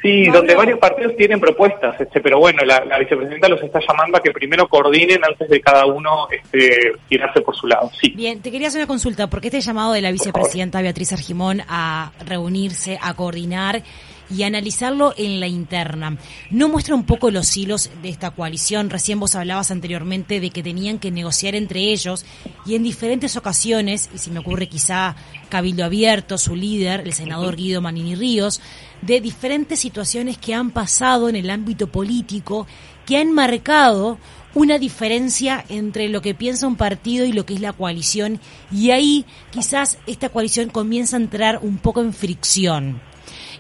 sí, 0.02 0.26
donde 0.26 0.54
varios 0.54 0.78
partidos 0.78 1.16
tienen 1.16 1.40
propuestas, 1.40 1.98
este, 2.00 2.20
pero 2.20 2.38
bueno, 2.38 2.62
la, 2.64 2.98
vicepresidenta 2.98 3.48
los 3.48 3.62
está 3.62 3.80
llamando 3.80 4.18
a 4.18 4.20
que 4.20 4.32
primero 4.32 4.68
coordinen 4.68 5.20
antes 5.24 5.48
de 5.48 5.60
cada 5.60 5.86
uno 5.86 6.28
este, 6.30 6.92
tirarse 7.08 7.40
por 7.40 7.56
su 7.56 7.66
lado. 7.66 7.90
Sí. 8.00 8.10
Bien, 8.10 8.42
te 8.42 8.50
quería 8.50 8.68
hacer 8.68 8.80
una 8.80 8.88
consulta, 8.88 9.28
¿por 9.28 9.40
qué 9.40 9.48
este 9.48 9.60
llamado 9.60 9.92
de 9.92 10.02
la 10.02 10.10
vicepresidenta 10.10 10.82
Beatriz 10.82 11.12
Argimón 11.12 11.62
a 11.68 12.12
reunirse, 12.26 12.98
a 13.00 13.14
coordinar 13.14 13.82
y 14.30 14.42
analizarlo 14.42 15.14
en 15.16 15.40
la 15.40 15.46
interna. 15.46 16.16
¿No 16.50 16.68
muestra 16.68 16.94
un 16.94 17.04
poco 17.04 17.30
los 17.30 17.56
hilos 17.56 17.90
de 18.02 18.08
esta 18.08 18.30
coalición? 18.30 18.90
Recién 18.90 19.20
vos 19.20 19.34
hablabas 19.34 19.70
anteriormente 19.70 20.40
de 20.40 20.50
que 20.50 20.62
tenían 20.62 20.98
que 20.98 21.10
negociar 21.10 21.54
entre 21.54 21.80
ellos 21.80 22.24
y 22.66 22.74
en 22.74 22.82
diferentes 22.82 23.36
ocasiones, 23.36 24.10
y 24.14 24.18
si 24.18 24.30
me 24.30 24.40
ocurre 24.40 24.68
quizá 24.68 25.16
Cabildo 25.48 25.84
Abierto, 25.84 26.38
su 26.38 26.54
líder, 26.54 27.00
el 27.00 27.12
senador 27.12 27.56
Guido 27.56 27.80
Manini 27.80 28.14
Ríos, 28.14 28.60
de 29.02 29.20
diferentes 29.20 29.80
situaciones 29.80 30.38
que 30.38 30.54
han 30.54 30.70
pasado 30.70 31.28
en 31.28 31.36
el 31.36 31.50
ámbito 31.50 31.86
político 31.88 32.66
que 33.06 33.16
han 33.16 33.32
marcado 33.32 34.18
una 34.54 34.78
diferencia 34.78 35.64
entre 35.68 36.08
lo 36.08 36.22
que 36.22 36.34
piensa 36.34 36.66
un 36.66 36.76
partido 36.76 37.24
y 37.24 37.32
lo 37.32 37.46
que 37.46 37.54
es 37.54 37.60
la 37.60 37.72
coalición 37.72 38.40
y 38.72 38.90
ahí 38.90 39.24
quizás 39.50 39.98
esta 40.06 40.28
coalición 40.28 40.70
comienza 40.70 41.16
a 41.16 41.20
entrar 41.20 41.60
un 41.62 41.78
poco 41.78 42.00
en 42.00 42.12
fricción 42.12 43.00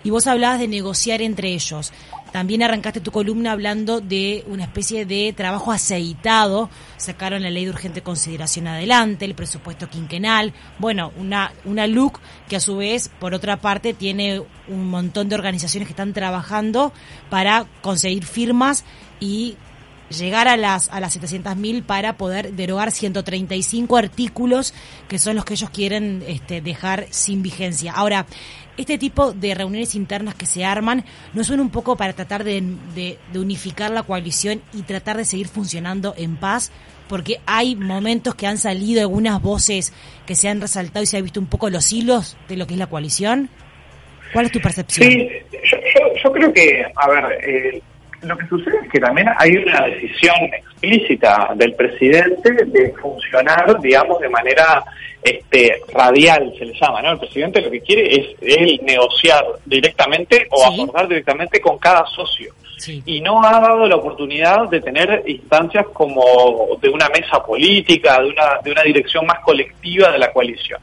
y 0.02 0.10
vos 0.10 0.26
hablabas 0.26 0.58
de 0.58 0.68
negociar 0.68 1.22
entre 1.22 1.52
ellos. 1.52 1.92
También 2.32 2.62
arrancaste 2.62 3.00
tu 3.00 3.10
columna 3.10 3.52
hablando 3.52 4.00
de 4.00 4.44
una 4.46 4.64
especie 4.64 5.04
de 5.04 5.32
trabajo 5.36 5.72
aceitado. 5.72 6.70
Sacaron 6.96 7.42
la 7.42 7.50
ley 7.50 7.64
de 7.64 7.70
urgente 7.70 8.02
consideración 8.02 8.68
adelante, 8.68 9.24
el 9.24 9.34
presupuesto 9.34 9.90
quinquenal. 9.90 10.52
Bueno, 10.78 11.12
una, 11.16 11.52
una 11.64 11.88
LUC 11.88 12.20
que 12.48 12.56
a 12.56 12.60
su 12.60 12.76
vez, 12.76 13.10
por 13.18 13.34
otra 13.34 13.60
parte, 13.60 13.94
tiene 13.94 14.42
un 14.68 14.88
montón 14.88 15.28
de 15.28 15.34
organizaciones 15.34 15.88
que 15.88 15.92
están 15.92 16.12
trabajando 16.12 16.92
para 17.30 17.66
conseguir 17.82 18.24
firmas 18.24 18.84
y 19.18 19.56
llegar 20.10 20.48
a 20.48 20.56
las 20.56 20.88
a 20.88 21.00
las 21.00 21.16
700.000 21.18 21.84
para 21.84 22.16
poder 22.16 22.52
derogar 22.54 22.90
135 22.90 23.96
artículos 23.96 24.74
que 25.08 25.18
son 25.18 25.36
los 25.36 25.44
que 25.44 25.54
ellos 25.54 25.70
quieren 25.70 26.24
este, 26.26 26.60
dejar 26.60 27.06
sin 27.10 27.42
vigencia. 27.42 27.92
Ahora, 27.92 28.26
este 28.80 28.98
tipo 28.98 29.32
de 29.32 29.54
reuniones 29.54 29.94
internas 29.94 30.34
que 30.34 30.46
se 30.46 30.64
arman 30.64 31.04
no 31.34 31.44
son 31.44 31.60
un 31.60 31.70
poco 31.70 31.96
para 31.96 32.12
tratar 32.12 32.44
de, 32.44 33.18
unificar 33.34 33.90
la 33.90 34.02
coalición 34.02 34.62
y 34.72 34.82
tratar 34.82 35.16
de 35.16 35.24
seguir 35.24 35.48
funcionando 35.48 36.14
en 36.16 36.36
paz, 36.36 36.70
porque 37.08 37.40
hay 37.46 37.76
momentos 37.76 38.34
que 38.34 38.46
han 38.46 38.58
salido 38.58 39.00
algunas 39.00 39.40
voces 39.42 39.92
que 40.26 40.34
se 40.34 40.48
han 40.48 40.60
resaltado 40.60 41.02
y 41.02 41.06
se 41.06 41.16
ha 41.16 41.22
visto 41.22 41.40
un 41.40 41.46
poco 41.46 41.70
los 41.70 41.92
hilos 41.92 42.36
de 42.48 42.56
lo 42.56 42.66
que 42.66 42.74
es 42.74 42.78
la 42.78 42.86
coalición. 42.86 43.50
¿Cuál 44.32 44.46
es 44.46 44.52
tu 44.52 44.60
percepción? 44.60 45.10
Sí, 45.10 45.28
yo, 46.22 46.32
creo 46.32 46.52
que, 46.52 46.84
a 46.94 47.08
ver, 47.08 47.24
eh, 47.42 47.82
lo 48.22 48.36
que 48.36 48.46
sucede 48.46 48.78
es 48.82 48.90
que 48.90 49.00
también 49.00 49.28
hay 49.38 49.56
una 49.56 49.86
decisión 49.86 50.36
explícita 50.52 51.50
del 51.54 51.74
presidente 51.74 52.52
de 52.66 52.92
funcionar, 53.00 53.80
digamos, 53.80 54.20
de 54.20 54.28
manera 54.28 54.84
este, 55.22 55.80
radial, 55.92 56.52
se 56.58 56.66
le 56.66 56.74
llama, 56.78 57.02
¿no? 57.02 57.12
El 57.12 57.18
presidente 57.18 57.60
lo 57.60 57.70
que 57.70 57.80
quiere 57.80 58.14
es 58.14 58.36
él 58.40 58.80
negociar 58.82 59.44
directamente 59.64 60.46
o 60.50 60.64
acordar 60.64 61.08
directamente 61.08 61.60
con 61.60 61.78
cada 61.78 62.04
socio. 62.06 62.52
Y 62.86 63.20
no 63.20 63.44
ha 63.44 63.60
dado 63.60 63.86
la 63.86 63.96
oportunidad 63.96 64.68
de 64.68 64.80
tener 64.80 65.22
instancias 65.26 65.86
como 65.92 66.78
de 66.80 66.88
una 66.88 67.08
mesa 67.08 67.44
política, 67.44 68.20
de 68.20 68.30
una, 68.30 68.60
de 68.62 68.72
una 68.72 68.82
dirección 68.82 69.26
más 69.26 69.40
colectiva 69.40 70.10
de 70.10 70.18
la 70.18 70.32
coalición. 70.32 70.80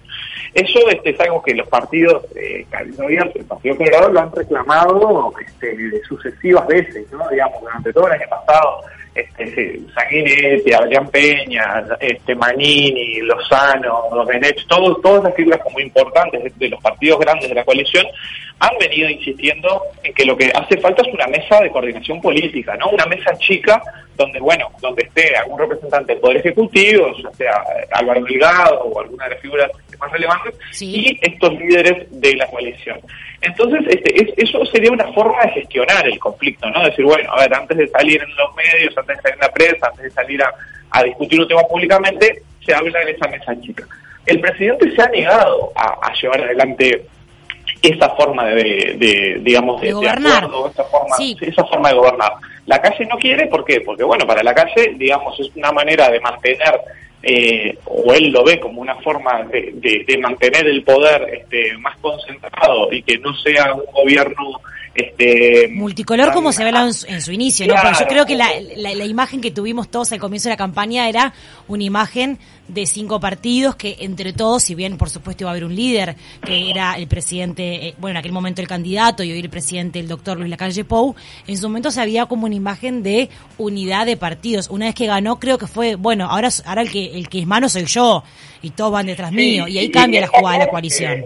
Eso 0.54 0.90
este, 0.90 1.12
es 1.12 1.20
algo 1.20 1.42
que 1.42 1.54
los 1.54 1.68
partidos 1.68 2.24
eh, 2.36 2.66
el 2.72 3.46
Partido 3.46 3.78
Colorado 3.78 4.10
lo 4.10 4.20
han 4.20 4.32
reclamado 4.32 5.34
este, 5.46 6.02
sucesivas 6.08 6.68
veces, 6.68 7.12
¿no? 7.12 7.28
Digamos, 7.30 7.62
durante 7.62 7.94
todo 7.94 8.08
el 8.08 8.14
año 8.14 8.30
pasado, 8.30 8.82
este, 9.18 9.80
Sanguinetti, 9.94 10.74
Adrián 10.74 11.08
Peña, 11.10 11.84
este, 12.00 12.36
Manini, 12.36 13.22
Lozano, 13.22 14.04
Domenech, 14.12 14.66
todos, 14.68 15.02
todas 15.02 15.24
las 15.24 15.36
figuras 15.36 15.60
como 15.64 15.80
importantes 15.80 16.58
de, 16.58 16.70
los 16.70 16.82
partidos 16.82 17.20
grandes 17.20 17.50
de 17.50 17.56
la 17.56 17.66
coalición 17.66 18.06
han 18.60 18.78
venido 18.80 19.10
insistiendo 19.10 19.82
en 20.04 20.14
que 20.14 20.26
lo 20.26 20.36
que 20.36 20.52
hace 20.54 20.78
falta 20.78 21.04
es 21.04 21.14
una 21.14 21.28
mesa 21.28 21.62
de 21.62 21.70
coordinación 21.70 22.22
política, 22.22 22.76
¿no? 22.76 22.90
Una 22.90 23.06
mesa 23.06 23.38
chica 23.38 23.82
donde, 24.18 24.40
bueno, 24.40 24.70
donde 24.82 25.04
esté 25.04 25.36
algún 25.38 25.60
representante 25.60 26.14
del 26.14 26.22
Poder 26.22 26.38
Ejecutivo, 26.38 27.16
ya 27.24 27.32
sea 27.34 27.64
Álvaro 27.92 28.24
Delgado 28.24 28.82
o 28.82 29.00
alguna 29.00 29.26
de 29.26 29.32
las 29.32 29.42
figuras 29.42 29.72
más 30.00 30.12
relevantes, 30.12 30.56
y 30.82 31.18
estos 31.22 31.54
líderes 31.54 32.08
de 32.12 32.36
la 32.36 32.48
coalición. 32.48 33.00
Entonces, 33.42 33.82
este, 33.88 34.42
eso 34.42 34.66
sería 34.66 34.92
una 34.92 35.12
forma 35.14 35.42
de 35.44 35.52
gestionar 35.52 36.08
el 36.08 36.20
conflicto, 36.20 36.70
¿no? 36.70 36.84
Decir, 36.84 37.06
bueno, 37.06 37.32
a 37.32 37.42
ver, 37.42 37.54
antes 37.54 37.78
de 37.78 37.88
salir 37.88 38.22
en 38.22 38.36
los 38.36 38.56
medios, 38.56 38.98
antes 38.98 39.16
de 39.18 39.22
salir 39.22 39.36
en 39.36 39.42
la 39.42 39.54
prensa, 39.54 39.88
antes 39.88 40.04
de 40.04 40.12
salir 40.12 40.42
a, 40.44 41.04
discutir 41.04 41.40
un 41.40 41.48
tema 41.48 41.62
públicamente, 41.64 42.42
se 42.66 42.74
habla 42.74 43.02
en 43.04 43.10
esa 43.10 43.28
mesa 43.28 43.60
chica. 43.62 43.86
El 44.26 44.40
presidente 44.40 44.94
se 44.96 45.02
ha 45.02 45.08
negado 45.10 45.72
a, 45.76 46.12
llevar 46.20 46.42
adelante 46.42 47.06
esa 47.82 48.10
forma 48.10 48.46
de, 48.46 49.40
digamos, 49.42 49.82
de, 49.82 49.94
gobernar. 49.94 50.50
esa 50.72 50.84
forma, 50.86 51.16
esa 51.20 51.66
forma 51.66 51.90
de 51.90 51.96
gobernar. 51.96 52.34
La 52.66 52.82
calle 52.82 53.06
no 53.06 53.18
quiere, 53.18 53.48
¿por 53.48 53.64
qué? 53.64 53.82
Porque, 53.82 54.04
bueno, 54.04 54.26
para 54.26 54.44
la 54.44 54.54
calle, 54.54 54.94
digamos, 54.96 55.40
es 55.40 55.50
una 55.56 55.72
manera 55.72 56.10
de 56.10 56.20
mantener 56.20 56.82
eh, 57.24 57.78
o 57.86 58.14
él 58.14 58.30
lo 58.30 58.44
ve 58.44 58.60
como 58.60 58.82
una 58.82 58.96
forma 58.98 59.44
de, 59.44 60.06
de, 60.08 60.18
mantener 60.20 60.68
el 60.68 60.84
poder 60.84 61.28
este, 61.34 61.76
más 61.78 61.98
concentrado 61.98 62.92
y 62.92 63.02
que 63.02 63.18
no 63.18 63.34
sea 63.36 63.74
un 63.74 63.84
gobierno 63.92 64.62
este, 64.98 65.68
multicolor 65.68 66.34
como 66.34 66.52
se 66.52 66.64
ve 66.64 66.72
en, 66.72 67.22
su 67.22 67.32
inicio, 67.32 67.68
¿no? 67.68 67.76
yo 67.76 68.08
creo 68.08 68.26
que 68.26 68.36
la, 68.36 68.50
la, 68.76 69.06
imagen 69.06 69.42
que 69.42 69.52
tuvimos 69.52 69.90
todos 69.90 70.12
al 70.12 70.20
comienzo 70.20 70.50
de 70.50 70.54
la 70.54 70.58
campaña 70.58 71.08
era 71.08 71.36
una 71.68 71.84
imagen 71.84 72.40
de 72.68 72.88
cinco 72.88 73.20
partidos 73.20 73.76
que 73.76 73.98
entre 74.00 74.34
todos, 74.34 74.64
si 74.64 74.74
bien 74.74 74.98
por 74.98 75.12
supuesto 75.12 75.44
iba 75.44 75.52
a 75.52 75.54
haber 75.54 75.66
un 75.66 75.76
líder, 75.76 76.16
que 76.44 76.72
era 76.72 76.96
el 76.96 77.06
presidente, 77.06 77.90
eh, 77.90 77.96
bueno, 78.00 78.14
en 78.14 78.18
aquel 78.18 78.32
momento 78.32 78.60
el 78.60 78.68
candidato 78.68 79.22
y 79.22 79.32
hoy 79.32 79.40
el 79.40 79.52
presidente, 79.52 80.00
el 80.00 80.08
doctor 80.08 80.40
Luis 80.40 80.50
Lacalle 80.50 80.84
Pou, 80.84 81.16
en 81.46 81.58
su 81.58 81.68
momento 81.68 81.92
se 81.92 82.02
había 82.02 82.26
como 82.26 82.48
una 82.48 82.56
imagen 82.56 83.04
de 83.04 83.30
unidad 83.60 84.08
de 84.08 84.18
partidos. 84.18 84.68
Una 84.68 84.88
vez 84.88 84.96
que 84.96 85.06
ganó, 85.06 85.40
creo 85.40 85.60
que 85.60 85.68
fue, 85.68 85.94
bueno, 85.94 86.26
ahora, 86.26 86.50
ahora 86.66 86.82
el 86.82 86.90
que 86.90 87.16
el 87.16 87.30
que 87.30 87.42
es 87.42 87.46
mano 87.46 87.70
soy 87.70 87.86
yo 87.86 88.24
y 88.64 88.72
todos 88.72 88.92
van 88.92 89.06
detrás 89.06 89.32
mío 89.32 89.68
y 89.68 89.78
ahí 89.78 89.92
cambia 89.92 90.22
la 90.22 90.28
jugada 90.28 90.58
de 90.58 90.66
la 90.66 90.72
coalición. 90.72 91.26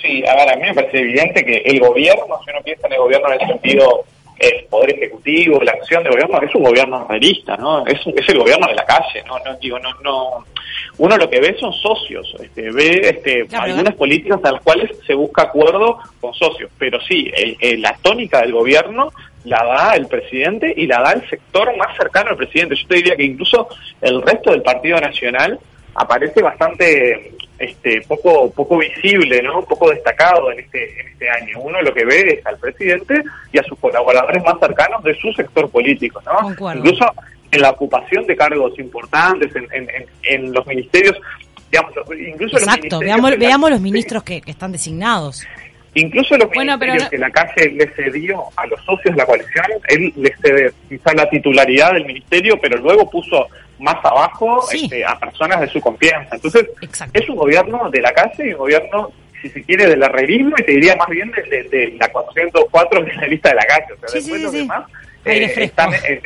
Sí, 0.00 0.24
a 0.26 0.34
ver, 0.34 0.50
a 0.50 0.56
mí 0.56 0.62
me 0.62 0.74
parece 0.74 0.98
evidente 0.98 1.44
que 1.44 1.58
el 1.58 1.80
gobierno, 1.80 2.38
si 2.44 2.50
uno 2.50 2.62
piensa 2.62 2.86
en 2.86 2.92
el 2.94 2.98
gobierno 2.98 3.32
en 3.32 3.40
el 3.40 3.46
sentido 3.46 4.04
el 4.38 4.64
poder 4.70 4.90
ejecutivo, 4.96 5.60
la 5.62 5.72
acción 5.72 6.02
de 6.02 6.10
gobierno, 6.10 6.40
es 6.40 6.54
un 6.54 6.62
gobierno 6.62 7.06
realista, 7.06 7.58
¿no? 7.58 7.86
Es, 7.86 8.00
es 8.06 8.28
el 8.30 8.38
gobierno 8.38 8.66
de 8.68 8.74
la 8.74 8.86
calle, 8.86 9.22
¿no? 9.26 9.38
no 9.40 9.54
digo, 9.58 9.78
no, 9.78 9.90
no, 10.02 10.46
uno 10.96 11.16
lo 11.16 11.28
que 11.28 11.40
ve 11.40 11.56
son 11.60 11.72
socios, 11.74 12.34
este, 12.40 12.70
ve 12.72 13.00
este, 13.02 13.46
algunas 13.54 13.94
políticas 13.94 14.40
a 14.44 14.52
las 14.52 14.62
cuales 14.62 14.90
se 15.06 15.14
busca 15.14 15.42
acuerdo 15.42 15.98
con 16.20 16.32
socios, 16.32 16.70
pero 16.78 16.98
sí, 17.02 17.30
la 17.78 17.96
tónica 18.02 18.40
del 18.40 18.52
gobierno 18.52 19.12
la 19.44 19.64
da 19.64 19.94
el 19.94 20.06
presidente 20.06 20.72
y 20.76 20.86
la 20.86 21.00
da 21.00 21.12
el 21.12 21.28
sector 21.28 21.74
más 21.76 21.96
cercano 21.96 22.30
al 22.30 22.36
presidente. 22.36 22.76
Yo 22.76 22.86
te 22.86 22.96
diría 22.96 23.16
que 23.16 23.24
incluso 23.24 23.68
el 24.00 24.20
resto 24.22 24.50
del 24.50 24.62
Partido 24.62 25.00
Nacional 25.00 25.58
aparece 25.94 26.42
bastante 26.42 27.32
este, 27.60 28.00
poco 28.08 28.50
poco 28.50 28.78
visible, 28.78 29.42
¿no? 29.42 29.62
poco 29.62 29.90
destacado 29.90 30.50
en 30.50 30.60
este, 30.60 30.98
en 30.98 31.08
este 31.08 31.28
año. 31.28 31.60
Uno 31.60 31.80
lo 31.82 31.92
que 31.92 32.06
ve 32.06 32.38
es 32.38 32.46
al 32.46 32.58
presidente 32.58 33.22
y 33.52 33.58
a 33.58 33.62
sus 33.64 33.78
colaboradores 33.78 34.42
más 34.42 34.58
cercanos 34.58 35.04
de 35.04 35.14
su 35.16 35.30
sector 35.34 35.70
político. 35.70 36.22
¿no? 36.24 36.50
Incluso 36.74 37.04
en 37.52 37.60
la 37.60 37.70
ocupación 37.70 38.26
de 38.26 38.34
cargos 38.34 38.78
importantes, 38.78 39.54
en, 39.54 39.68
en, 40.22 40.52
los 40.52 40.66
ministerios, 40.66 41.16
digamos, 41.70 41.92
incluso 42.18 42.56
Exacto, 42.56 42.98
veamos, 43.00 43.38
veamos 43.38 43.70
los 43.70 43.80
ministros 43.80 44.22
que, 44.22 44.40
están 44.46 44.72
designados. 44.72 45.46
Incluso 45.94 46.36
los 46.36 46.50
ministerios 46.50 47.08
que 47.08 47.18
la 47.18 47.30
calle 47.30 47.70
le 47.70 47.88
cedió 47.94 48.44
a 48.56 48.66
los 48.66 48.80
socios 48.84 49.14
de 49.14 49.18
la 49.18 49.26
coalición, 49.26 49.66
él 49.88 50.12
le 50.16 50.34
cede 50.36 50.72
quizá 50.88 51.12
la 51.14 51.28
titularidad 51.28 51.92
del 51.92 52.06
ministerio, 52.06 52.58
pero 52.60 52.78
luego 52.78 53.10
puso 53.10 53.48
más 53.80 53.96
abajo 54.04 54.64
este, 54.72 55.04
a 55.04 55.18
personas 55.18 55.60
de 55.60 55.68
su 55.68 55.80
confianza. 55.80 56.36
Entonces, 56.36 56.66
es 57.12 57.28
un 57.28 57.36
gobierno 57.36 57.90
de 57.90 58.00
la 58.00 58.12
calle 58.12 58.48
y 58.48 58.52
un 58.52 58.58
gobierno, 58.58 59.10
si 59.42 59.48
se 59.48 59.64
quiere, 59.64 59.86
del 59.86 60.02
herrerismo 60.02 60.54
y 60.58 60.62
te 60.64 60.72
diría 60.72 60.94
más 60.96 61.08
bien 61.08 61.32
de, 61.32 61.96
la 61.98 62.08
404 62.08 63.02
de 63.02 63.14
la 63.14 63.26
lista 63.26 63.48
de 63.48 63.54
la 63.56 63.64
calle. 63.66 63.92
O 63.94 64.08
sea, 64.08 64.20
después 64.20 64.42
los 64.42 64.52
demás 64.52 64.84
eh, 65.24 65.52
están, 65.56 65.92
en, 65.92 66.20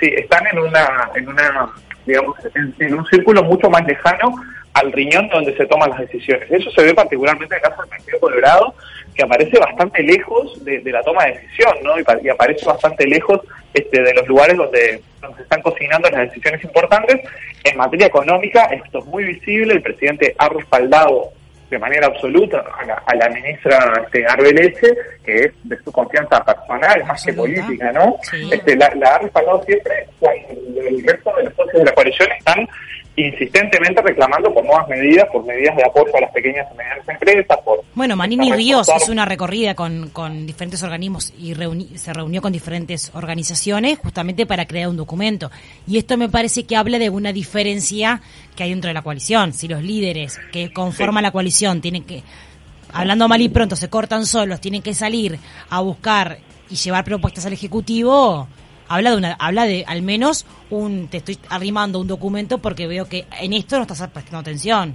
están 0.00 0.46
en 0.46 0.58
una, 0.58 1.10
en 1.14 1.28
una 1.28 1.70
digamos, 2.06 2.36
en, 2.78 2.94
un 2.94 3.06
círculo 3.06 3.42
mucho 3.42 3.68
más 3.70 3.86
lejano 3.86 4.34
al 4.74 4.92
riñón 4.92 5.28
donde 5.28 5.56
se 5.56 5.66
toman 5.66 5.90
las 5.90 6.00
decisiones. 6.00 6.50
Eso 6.50 6.70
se 6.70 6.82
ve 6.82 6.94
particularmente 6.94 7.54
en 7.54 7.62
el 7.62 7.68
caso 7.68 7.82
del 7.82 7.90
Partido 7.90 8.20
Colorado, 8.20 8.74
que 9.14 9.22
aparece 9.22 9.58
bastante 9.58 10.02
lejos 10.02 10.64
de, 10.64 10.80
la 10.84 11.02
toma 11.02 11.26
de 11.26 11.32
decisión, 11.32 11.74
¿no? 11.82 11.94
Y, 11.98 12.28
aparece 12.28 12.64
bastante 12.64 13.06
lejos 13.06 13.40
este, 13.74 14.02
de 14.02 14.14
los 14.14 14.26
lugares 14.26 14.56
donde, 14.56 15.02
donde 15.20 15.36
se 15.36 15.42
están 15.42 15.62
cocinando 15.62 16.08
las 16.10 16.28
decisiones 16.28 16.64
importantes. 16.64 17.20
En 17.64 17.76
materia 17.76 18.06
económica, 18.06 18.64
esto 18.66 19.00
es 19.00 19.04
muy 19.06 19.24
visible, 19.24 19.74
el 19.74 19.82
presidente 19.82 20.34
ha 20.38 20.48
respaldado 20.48 21.30
de 21.72 21.78
manera 21.78 22.06
absoluta 22.06 22.62
a 23.06 23.14
la, 23.14 23.28
ministra 23.30 24.02
este, 24.04 24.26
Arbeleche, 24.26 24.94
que 25.24 25.36
es 25.36 25.52
de 25.64 25.78
su 25.82 25.90
confianza 25.90 26.44
personal 26.44 27.02
más 27.06 27.24
que 27.24 27.32
política, 27.32 27.90
¿no? 27.92 28.18
Este, 28.52 28.76
la, 28.76 28.94
la, 28.94 29.14
ha 29.14 29.18
respaldado 29.20 29.62
siempre 29.64 30.06
cuando 30.20 30.82
el 30.82 31.02
resto 31.02 31.32
de 31.34 31.44
los 31.44 31.54
socios 31.54 31.78
de 31.78 31.84
la 31.84 31.94
coalición 31.94 32.28
están 32.32 32.68
insistentemente 33.16 34.00
reclamando 34.00 34.52
por 34.54 34.64
nuevas 34.64 34.88
medidas, 34.88 35.26
por 35.30 35.44
medidas 35.44 35.76
de 35.76 35.84
apoyo 35.84 36.16
a 36.16 36.20
las 36.22 36.32
pequeñas 36.32 36.66
y 36.72 36.76
medianas 36.76 37.08
empresas. 37.08 37.58
Por 37.64 37.82
bueno, 37.94 38.16
Manini 38.16 38.52
Ríos 38.52 38.88
hizo 38.96 39.12
una 39.12 39.26
recorrida 39.26 39.74
con, 39.74 40.08
con 40.10 40.46
diferentes 40.46 40.82
organismos 40.82 41.32
y 41.38 41.54
se 41.96 42.12
reunió 42.12 42.40
con 42.40 42.52
diferentes 42.52 43.10
organizaciones 43.14 43.98
justamente 43.98 44.46
para 44.46 44.66
crear 44.66 44.88
un 44.88 44.96
documento. 44.96 45.50
Y 45.86 45.98
esto 45.98 46.16
me 46.16 46.30
parece 46.30 46.64
que 46.64 46.76
habla 46.76 46.98
de 46.98 47.10
una 47.10 47.32
diferencia 47.32 48.22
que 48.56 48.62
hay 48.62 48.70
dentro 48.70 48.88
de 48.88 48.94
la 48.94 49.02
coalición. 49.02 49.52
Si 49.52 49.68
los 49.68 49.82
líderes 49.82 50.40
que 50.50 50.72
conforman 50.72 51.22
la 51.22 51.32
coalición 51.32 51.82
tienen 51.82 52.04
que, 52.04 52.22
hablando 52.94 53.28
mal 53.28 53.42
y 53.42 53.50
pronto, 53.50 53.76
se 53.76 53.90
cortan 53.90 54.24
solos, 54.24 54.60
tienen 54.60 54.80
que 54.80 54.94
salir 54.94 55.38
a 55.68 55.80
buscar 55.82 56.38
y 56.70 56.76
llevar 56.76 57.04
propuestas 57.04 57.44
al 57.44 57.52
Ejecutivo, 57.52 58.48
habla 58.92 59.10
de 59.10 59.16
una, 59.16 59.32
habla 59.38 59.64
de 59.64 59.84
al 59.86 60.02
menos 60.02 60.46
un, 60.70 61.08
te 61.08 61.18
estoy 61.18 61.38
arrimando 61.48 61.98
un 61.98 62.06
documento 62.06 62.58
porque 62.58 62.86
veo 62.86 63.08
que 63.08 63.24
en 63.40 63.52
esto 63.54 63.76
no 63.76 63.82
estás 63.82 64.06
prestando 64.08 64.38
atención. 64.38 64.94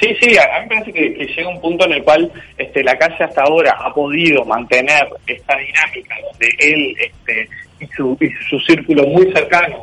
Sí, 0.00 0.16
sí, 0.18 0.38
a, 0.38 0.60
mí 0.60 0.68
me 0.68 0.76
parece 0.76 0.92
que, 0.94 1.26
llega 1.36 1.48
un 1.50 1.60
punto 1.60 1.84
en 1.84 1.92
el 1.92 2.02
cual 2.02 2.32
este, 2.56 2.82
la 2.82 2.96
calle 2.96 3.22
hasta 3.22 3.42
ahora 3.42 3.76
ha 3.78 3.92
podido 3.92 4.46
mantener 4.46 5.06
esta 5.26 5.56
dinámica 5.58 6.14
donde 6.22 6.48
él 6.58 6.96
este, 6.98 7.48
y, 7.80 7.86
su, 7.88 8.16
y 8.18 8.30
su 8.48 8.58
círculo 8.60 9.06
muy 9.06 9.30
cercano, 9.32 9.82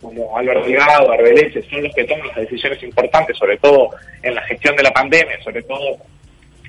como, 0.00 0.36
Álvaro 0.38 0.64
Delgado, 0.64 1.12
Arbeleche, 1.12 1.62
son 1.68 1.82
los 1.82 1.94
que 1.94 2.04
toman 2.04 2.28
las 2.28 2.36
decisiones 2.36 2.82
importantes, 2.82 3.36
sobre 3.36 3.58
todo 3.58 3.90
en 4.22 4.34
la 4.34 4.42
gestión 4.42 4.74
de 4.76 4.84
la 4.84 4.90
pandemia, 4.90 5.42
sobre 5.42 5.62
todo 5.64 5.98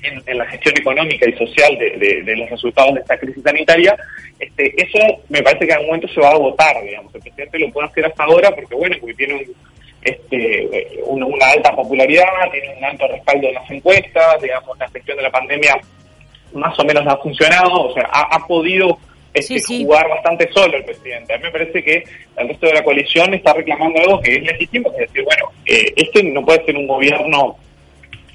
en, 0.06 0.38
la 0.38 0.46
gestión 0.46 0.74
económica 0.78 1.28
y 1.28 1.32
social 1.34 1.76
de, 1.78 2.34
los 2.36 2.50
resultados 2.50 2.94
de 2.94 3.00
esta 3.00 3.18
crisis 3.18 3.42
sanitaria, 3.42 3.96
este, 4.38 4.74
eso 4.82 4.98
me 5.28 5.42
parece 5.42 5.66
que 5.66 5.72
en 5.72 5.78
algún 5.78 5.86
momento 5.88 6.08
se 6.08 6.20
va 6.20 6.28
a 6.28 6.32
agotar, 6.32 6.82
digamos. 6.82 7.14
El 7.14 7.20
presidente 7.20 7.58
lo 7.58 7.70
puede 7.70 7.88
hacer 7.88 8.06
hasta 8.06 8.24
ahora 8.24 8.50
porque, 8.54 8.74
bueno, 8.74 8.96
porque 9.00 9.14
tiene 9.14 9.46
este, 10.02 10.68
una, 11.04 11.26
alta 11.48 11.74
popularidad, 11.74 12.24
tiene 12.52 12.76
un 12.76 12.84
alto 12.84 13.08
respaldo 13.08 13.48
en 13.48 13.54
las 13.54 13.70
encuestas, 13.70 14.42
digamos, 14.42 14.78
la 14.78 14.88
gestión 14.90 15.16
de 15.16 15.22
la 15.22 15.30
pandemia 15.30 15.80
más 16.52 16.78
o 16.78 16.84
menos 16.84 17.06
ha 17.06 17.16
funcionado, 17.18 17.88
o 17.88 17.94
sea, 17.94 18.04
ha, 18.04 18.46
podido 18.46 18.98
este, 19.34 19.60
jugar 19.60 20.08
bastante 20.08 20.50
solo 20.52 20.76
el 20.76 20.84
presidente. 20.84 21.34
A 21.34 21.38
mí 21.38 21.44
me 21.44 21.50
parece 21.50 21.82
que 21.82 22.04
el 22.36 22.48
resto 22.48 22.66
de 22.66 22.74
la 22.74 22.84
coalición 22.84 23.34
está 23.34 23.52
reclamando 23.52 24.00
algo 24.00 24.20
que 24.20 24.36
es 24.36 24.42
legítimo, 24.42 24.90
es 24.92 24.98
decir, 24.98 25.24
bueno, 25.24 25.50
eh, 25.66 25.92
este 25.96 26.22
no 26.22 26.44
puede 26.44 26.64
ser 26.64 26.76
un 26.76 26.86
gobierno 26.86 27.56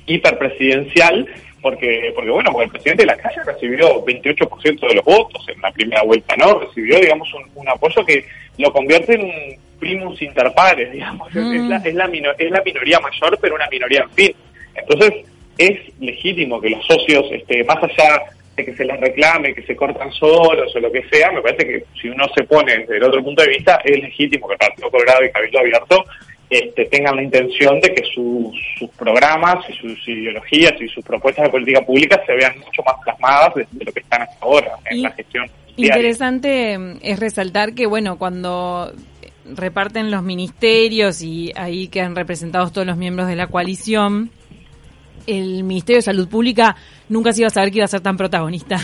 hiperpresidencial, 0.06 1.28
porque, 1.62 2.12
porque 2.16 2.32
bueno, 2.32 2.52
porque 2.52 2.66
el 2.66 2.72
presidente 2.72 3.04
de 3.04 3.08
la 3.08 3.18
calle 3.18 3.44
recibió 3.46 4.04
28% 4.04 4.88
de 4.88 4.96
los 4.96 5.06
votos 5.06 5.46
en 5.48 5.62
la 5.62 5.72
primera 5.72 6.04
vuelta, 6.04 6.36
¿no? 6.36 6.60
Recibió, 6.60 7.00
digamos, 7.00 7.30
un, 7.56 7.70
apoyo 7.70 8.06
que 8.06 8.26
lo 8.58 8.72
convierte 8.72 9.16
en 9.16 9.22
un 9.22 9.60
primus 9.80 10.22
inter 10.22 10.52
pares, 10.54 10.92
digamos. 10.94 11.30
Es, 11.30 11.36
la, 11.36 11.78
es, 11.78 11.94
la 11.94 12.06
es 12.38 12.52
la 12.52 12.62
minoría 12.62 13.00
mayor, 13.00 13.38
pero 13.40 13.56
una 13.56 13.68
minoría 13.68 14.02
en 14.02 14.12
fin. 14.12 14.36
Entonces, 14.76 15.26
es 15.58 15.80
legítimo 16.00 16.60
que 16.60 16.72
los 16.72 16.86
socios, 16.86 17.26
este, 17.32 17.64
más 17.64 17.78
allá 17.84 18.24
de 18.56 18.66
que 18.66 18.74
se 18.74 18.84
les 18.84 19.00
reclame, 19.00 19.54
que 19.54 19.64
se 19.64 19.76
cortan 19.76 20.12
solos 20.12 20.76
o 20.76 20.80
lo 20.80 20.92
que 20.92 21.04
sea, 21.10 21.32
me 21.32 21.42
parece 21.42 21.66
que 21.66 21.86
si 22.02 22.10
uno 22.10 22.26
se 22.36 22.44
pone 22.44 22.80
desde 22.80 22.98
el 22.98 23.04
otro 23.04 23.24
punto 23.24 23.44
de 23.44 23.50
vista, 23.50 23.80
es 23.84 24.02
legítimo 24.02 24.48
que 24.48 24.54
el 24.54 24.60
Partido 24.60 24.90
Colorado 24.90 25.24
y 25.24 25.32
Cabildo 25.32 25.60
Abierto 25.60 26.06
este, 26.52 26.84
tengan 26.84 27.16
la 27.16 27.24
intención 27.24 27.80
de 27.80 27.94
que 27.94 28.04
sus, 28.14 28.90
programas 28.98 29.64
y 29.70 29.74
sus 29.74 30.06
ideologías 30.06 30.74
y 30.82 30.88
sus 30.90 31.02
propuestas 31.02 31.46
de 31.46 31.50
política 31.50 31.80
pública 31.82 32.22
se 32.26 32.34
vean 32.34 32.60
mucho 32.60 32.84
más 32.86 32.96
plasmadas 33.06 33.56
de, 33.56 33.86
lo 33.86 33.92
que 33.94 34.02
están 34.02 34.24
hasta 34.24 34.38
ahora 34.42 34.76
en 34.90 35.04
la 35.04 35.12
gestión. 35.12 35.50
Interesante 35.78 36.78
mm, 36.78 36.98
es 37.02 37.20
resaltar 37.22 37.74
que, 37.74 37.86
bueno, 37.86 38.18
cuando 38.18 38.92
reparten 39.46 40.12
los 40.12 40.24
ministerios 40.24 41.22
y 41.22 41.54
ahí 41.56 41.88
quedan 41.88 42.18
representados 42.18 42.74
todos 42.74 42.86
los 42.86 42.98
miembros 42.98 43.30
de 43.30 43.38
la 43.38 43.48
coalición, 43.48 44.30
el 45.28 45.64
Ministerio 45.64 45.98
de 45.98 46.04
Salud 46.04 46.28
Pública 46.28 46.76
nunca 47.10 47.34
se 47.34 47.42
iba 47.42 47.48
a 47.48 47.52
saber 47.52 47.72
que 47.72 47.78
iba 47.78 47.86
a 47.86 47.88
ser 47.88 48.02
tan 48.02 48.18
protagonista. 48.18 48.78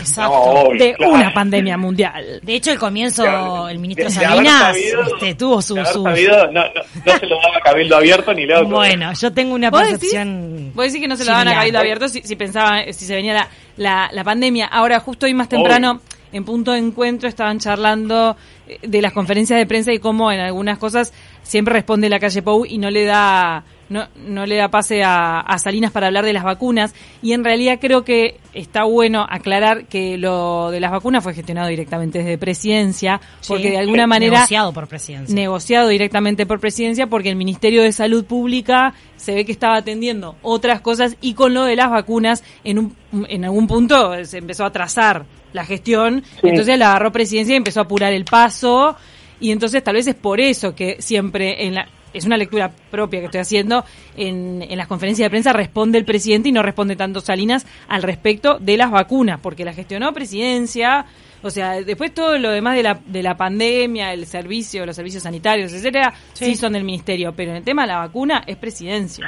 De 0.78 0.94
una 1.00 1.32
pandemia 1.32 1.76
mundial. 1.76 2.40
De 2.42 2.54
hecho, 2.54 2.70
el 2.70 2.78
comienzo, 2.78 3.68
el 3.68 3.78
ministro 3.78 4.10
Salinas 4.10 4.76
este, 4.76 5.34
tuvo 5.34 5.62
su... 5.62 5.74
su... 5.84 6.04
no, 6.04 6.12
se 6.12 7.26
lo 7.26 7.36
daba 7.36 7.56
a 7.56 7.60
Cabildo 7.62 7.96
Abierto 7.96 8.34
ni 8.34 8.46
le 8.46 8.62
Bueno, 8.62 9.12
yo 9.14 9.32
tengo 9.32 9.54
una 9.54 9.70
percepción... 9.70 10.72
Vos 10.74 10.86
decís 10.86 11.00
que 11.00 11.08
no 11.08 11.16
se 11.16 11.24
lo 11.24 11.32
daban 11.32 11.48
a 11.48 11.54
Cabildo 11.54 11.78
Abierto 11.78 12.08
si, 12.08 12.36
pensaba, 12.36 12.84
si 12.92 13.04
se 13.04 13.14
venía 13.14 13.48
la, 13.76 14.10
la, 14.12 14.24
pandemia. 14.24 14.66
Ahora, 14.66 15.00
justo 15.00 15.26
hoy 15.26 15.34
más 15.34 15.48
temprano... 15.48 16.00
en 16.30 16.44
punto 16.44 16.72
de 16.72 16.78
encuentro 16.78 17.26
estaban 17.26 17.58
charlando 17.58 18.36
eh, 18.66 18.78
de 18.82 19.00
las 19.00 19.14
conferencias 19.14 19.58
de 19.58 19.64
prensa 19.64 19.94
y 19.94 19.98
cómo 19.98 20.30
en 20.30 20.40
algunas 20.40 20.76
cosas 20.76 21.14
siempre 21.42 21.72
responde 21.72 22.10
la 22.10 22.18
calle 22.18 22.42
Pou 22.42 22.66
y 22.66 22.76
no 22.76 22.90
le 22.90 23.06
da 23.06 23.64
no, 23.88 24.08
no 24.16 24.46
le 24.46 24.56
da 24.56 24.68
pase 24.68 25.02
a, 25.04 25.44
Salinas 25.58 25.90
para 25.90 26.06
hablar 26.06 26.24
de 26.24 26.32
las 26.32 26.44
vacunas. 26.44 26.94
Y 27.22 27.32
en 27.32 27.44
realidad 27.44 27.78
creo 27.80 28.04
que 28.04 28.38
está 28.52 28.84
bueno 28.84 29.26
aclarar 29.28 29.86
que 29.86 30.18
lo 30.18 30.70
de 30.70 30.80
las 30.80 30.90
vacunas 30.90 31.22
fue 31.24 31.34
gestionado 31.34 31.68
directamente 31.68 32.18
desde 32.18 32.38
presidencia 32.38 33.20
porque 33.46 33.70
de 33.70 33.78
alguna 33.78 34.06
manera 34.06 34.36
negociado 34.36 34.72
por 34.72 34.86
presidencia. 34.86 35.34
negociado 35.34 35.88
directamente 35.88 36.46
por 36.46 36.60
presidencia 36.60 37.06
porque 37.06 37.28
el 37.28 37.36
Ministerio 37.36 37.82
de 37.82 37.92
Salud 37.92 38.24
Pública 38.24 38.94
se 39.16 39.34
ve 39.34 39.44
que 39.44 39.52
estaba 39.52 39.76
atendiendo 39.76 40.36
otras 40.42 40.80
cosas 40.80 41.16
y 41.20 41.34
con 41.34 41.54
lo 41.54 41.64
de 41.64 41.76
las 41.76 41.90
vacunas 41.90 42.44
en 42.64 42.78
un 42.78 42.96
en 43.28 43.44
algún 43.44 43.66
punto 43.66 44.24
se 44.24 44.38
empezó 44.38 44.64
a 44.64 44.72
trazar 44.72 45.24
la 45.52 45.64
gestión. 45.64 46.22
Entonces 46.42 46.78
la 46.78 46.90
agarró 46.90 47.12
presidencia 47.12 47.54
y 47.54 47.56
empezó 47.56 47.80
a 47.80 47.84
apurar 47.84 48.12
el 48.12 48.24
paso. 48.24 48.96
Y 49.40 49.50
entonces 49.50 49.82
tal 49.82 49.94
vez 49.94 50.06
es 50.06 50.14
por 50.14 50.40
eso 50.40 50.74
que 50.74 51.00
siempre 51.00 51.66
en 51.66 51.74
la 51.74 51.88
es 52.12 52.24
una 52.24 52.36
lectura 52.36 52.70
propia 52.90 53.20
que 53.20 53.26
estoy 53.26 53.40
haciendo, 53.40 53.84
en, 54.16 54.62
en, 54.62 54.78
las 54.78 54.86
conferencias 54.86 55.26
de 55.26 55.30
prensa 55.30 55.52
responde 55.52 55.98
el 55.98 56.04
presidente 56.04 56.48
y 56.48 56.52
no 56.52 56.62
responde 56.62 56.96
tanto 56.96 57.20
Salinas 57.20 57.66
al 57.88 58.02
respecto 58.02 58.58
de 58.58 58.76
las 58.76 58.90
vacunas, 58.90 59.40
porque 59.40 59.64
la 59.64 59.72
gestionó 59.72 60.12
presidencia, 60.12 61.06
o 61.42 61.50
sea, 61.50 61.80
después 61.80 62.12
todo 62.12 62.38
lo 62.38 62.50
demás 62.50 62.76
de 62.76 62.82
la, 62.82 62.98
de 63.04 63.22
la 63.22 63.36
pandemia, 63.36 64.12
el 64.12 64.26
servicio, 64.26 64.84
los 64.84 64.96
servicios 64.96 65.22
sanitarios, 65.22 65.72
etcétera, 65.72 66.12
sí. 66.32 66.56
son 66.56 66.72
del 66.72 66.84
ministerio, 66.84 67.32
pero 67.36 67.50
en 67.50 67.58
el 67.58 67.64
tema 67.64 67.82
de 67.82 67.88
la 67.88 67.98
vacuna 67.98 68.42
es 68.46 68.56
presidencia. 68.56 69.26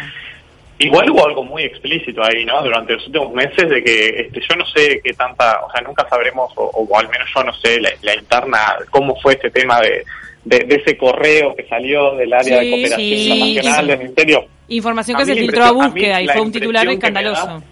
Igual 0.79 1.11
hubo 1.11 1.27
algo 1.27 1.45
muy 1.45 1.63
explícito 1.63 2.23
ahí, 2.25 2.45
¿no? 2.47 2.63
Durante 2.63 2.95
los 2.95 3.07
últimos 3.07 3.35
meses 3.35 3.69
de 3.69 3.85
que 3.85 4.09
este, 4.23 4.41
yo 4.41 4.57
no 4.57 4.65
sé 4.65 5.01
qué 5.05 5.13
tanta, 5.13 5.61
o 5.61 5.71
sea, 5.71 5.83
nunca 5.83 6.09
sabremos, 6.09 6.51
o, 6.57 6.89
al 6.97 7.07
menos 7.11 7.29
yo 7.35 7.45
no 7.45 7.53
sé 7.53 7.79
la 7.81 8.15
interna, 8.15 8.77
cómo 8.89 9.15
fue 9.21 9.35
este 9.35 9.51
tema 9.51 9.79
de, 9.81 10.05
de, 10.45 10.67
ese 10.69 10.97
correo 10.97 11.55
que 11.55 11.67
salió 11.67 12.15
del 12.15 12.33
área 12.33 12.61
de 12.61 12.71
cooperación 12.71 13.01
internacional 13.01 13.87
del 13.87 13.99
Ministerio. 13.99 14.45
Información 14.69 15.19
que 15.19 15.25
se 15.27 15.35
filtró 15.35 15.65
a 15.65 15.73
búsqueda 15.73 16.23
y 16.23 16.29
fue 16.29 16.41
un 16.41 16.53
titular 16.53 16.89
escandaloso. 16.89 17.63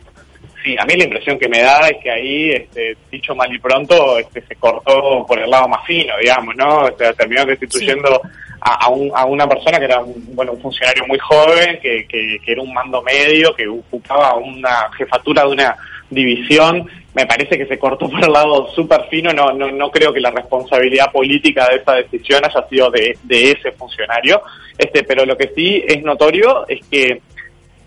sí, 0.62 0.76
a 0.78 0.84
mí 0.84 0.94
la 0.96 1.04
impresión 1.04 1.38
que 1.38 1.48
me 1.48 1.60
da 1.60 1.88
es 1.88 2.02
que 2.02 2.10
ahí, 2.10 2.50
este, 2.50 2.96
dicho 3.10 3.34
mal 3.34 3.54
y 3.54 3.58
pronto, 3.58 4.18
este, 4.18 4.42
se 4.42 4.56
cortó 4.56 5.24
por 5.26 5.38
el 5.38 5.50
lado 5.50 5.68
más 5.68 5.84
fino, 5.86 6.14
digamos, 6.20 6.54
¿no? 6.56 6.88
Este, 6.88 7.12
terminó 7.14 7.44
destituyendo 7.44 8.20
a, 8.60 8.86
a, 8.86 9.24
una 9.24 9.48
persona 9.48 9.78
que 9.78 9.84
era 9.84 10.00
un, 10.00 10.34
bueno, 10.34 10.52
un 10.52 10.60
funcionario 10.60 11.06
muy 11.06 11.18
joven, 11.18 11.78
que, 11.80 12.06
que, 12.08 12.38
que 12.44 12.52
era 12.52 12.60
un 12.60 12.72
mando 12.74 13.00
medio, 13.02 13.54
que 13.54 13.68
ocupaba 13.68 14.34
una 14.34 14.90
jefatura 14.96 15.42
de 15.42 15.48
una 15.48 15.76
división. 16.10 16.88
Me 17.14 17.26
parece 17.26 17.56
que 17.58 17.66
se 17.66 17.78
cortó 17.78 18.08
por 18.08 18.24
el 18.24 18.32
lado 18.32 18.68
súper 18.74 19.04
fino, 19.10 19.32
no, 19.32 19.52
no, 19.52 19.70
no 19.70 19.90
creo 19.90 20.12
que 20.12 20.20
la 20.20 20.30
responsabilidad 20.30 21.10
política 21.10 21.68
de 21.68 21.76
esa 21.76 21.94
decisión 21.94 22.44
haya 22.44 22.68
sido 22.68 22.90
de, 22.90 23.16
ese 23.28 23.72
funcionario, 23.72 24.42
este, 24.76 25.02
pero 25.02 25.24
lo 25.24 25.36
que 25.36 25.50
sí 25.54 25.82
es 25.86 26.02
notorio 26.02 26.66
es 26.68 26.84
que 26.86 27.20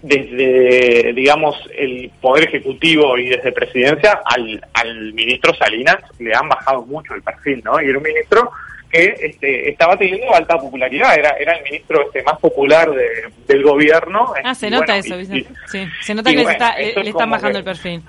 desde, 0.02 1.14
digamos, 1.14 1.56
el 1.78 2.12
Poder 2.20 2.46
Ejecutivo 2.46 3.18
y 3.18 3.30
desde 3.30 3.52
Presidencia 3.52 4.22
al, 4.26 4.60
al 4.74 5.14
ministro 5.14 5.54
Salinas 5.54 5.98
le 6.20 6.36
han 6.36 6.50
bajado 6.50 6.82
mucho 6.88 7.14
el 7.14 7.22
perfil, 7.22 7.62
¿no? 7.64 7.80
Y 7.80 7.88
era 7.88 8.00
un 8.00 8.04
ministro 8.04 8.52
que 8.92 9.16
este, 9.20 9.70
estaba 9.70 9.98
teniendo 9.98 10.34
alta 10.34 10.58
popularidad, 10.58 11.16
era, 11.18 11.30
era 11.40 11.54
el 11.58 11.64
ministro 11.64 12.06
este, 12.06 12.24
más 12.24 12.40
popular 12.40 12.90
del 13.48 13.64
gobierno. 13.64 14.34
Ah, 14.44 14.54
se 14.54 14.70
nota 14.70 14.98
eso, 14.98 15.18
Vicente. 15.18 15.50
sí, 15.68 15.88
se 16.02 16.14
nota 16.14 16.30
que 16.32 16.38
le, 16.38 16.52
está, 16.52 16.76
le 16.78 17.10
están 17.10 17.30
bajando 17.30 17.60
el 17.60 17.64
perfil. 17.64 18.02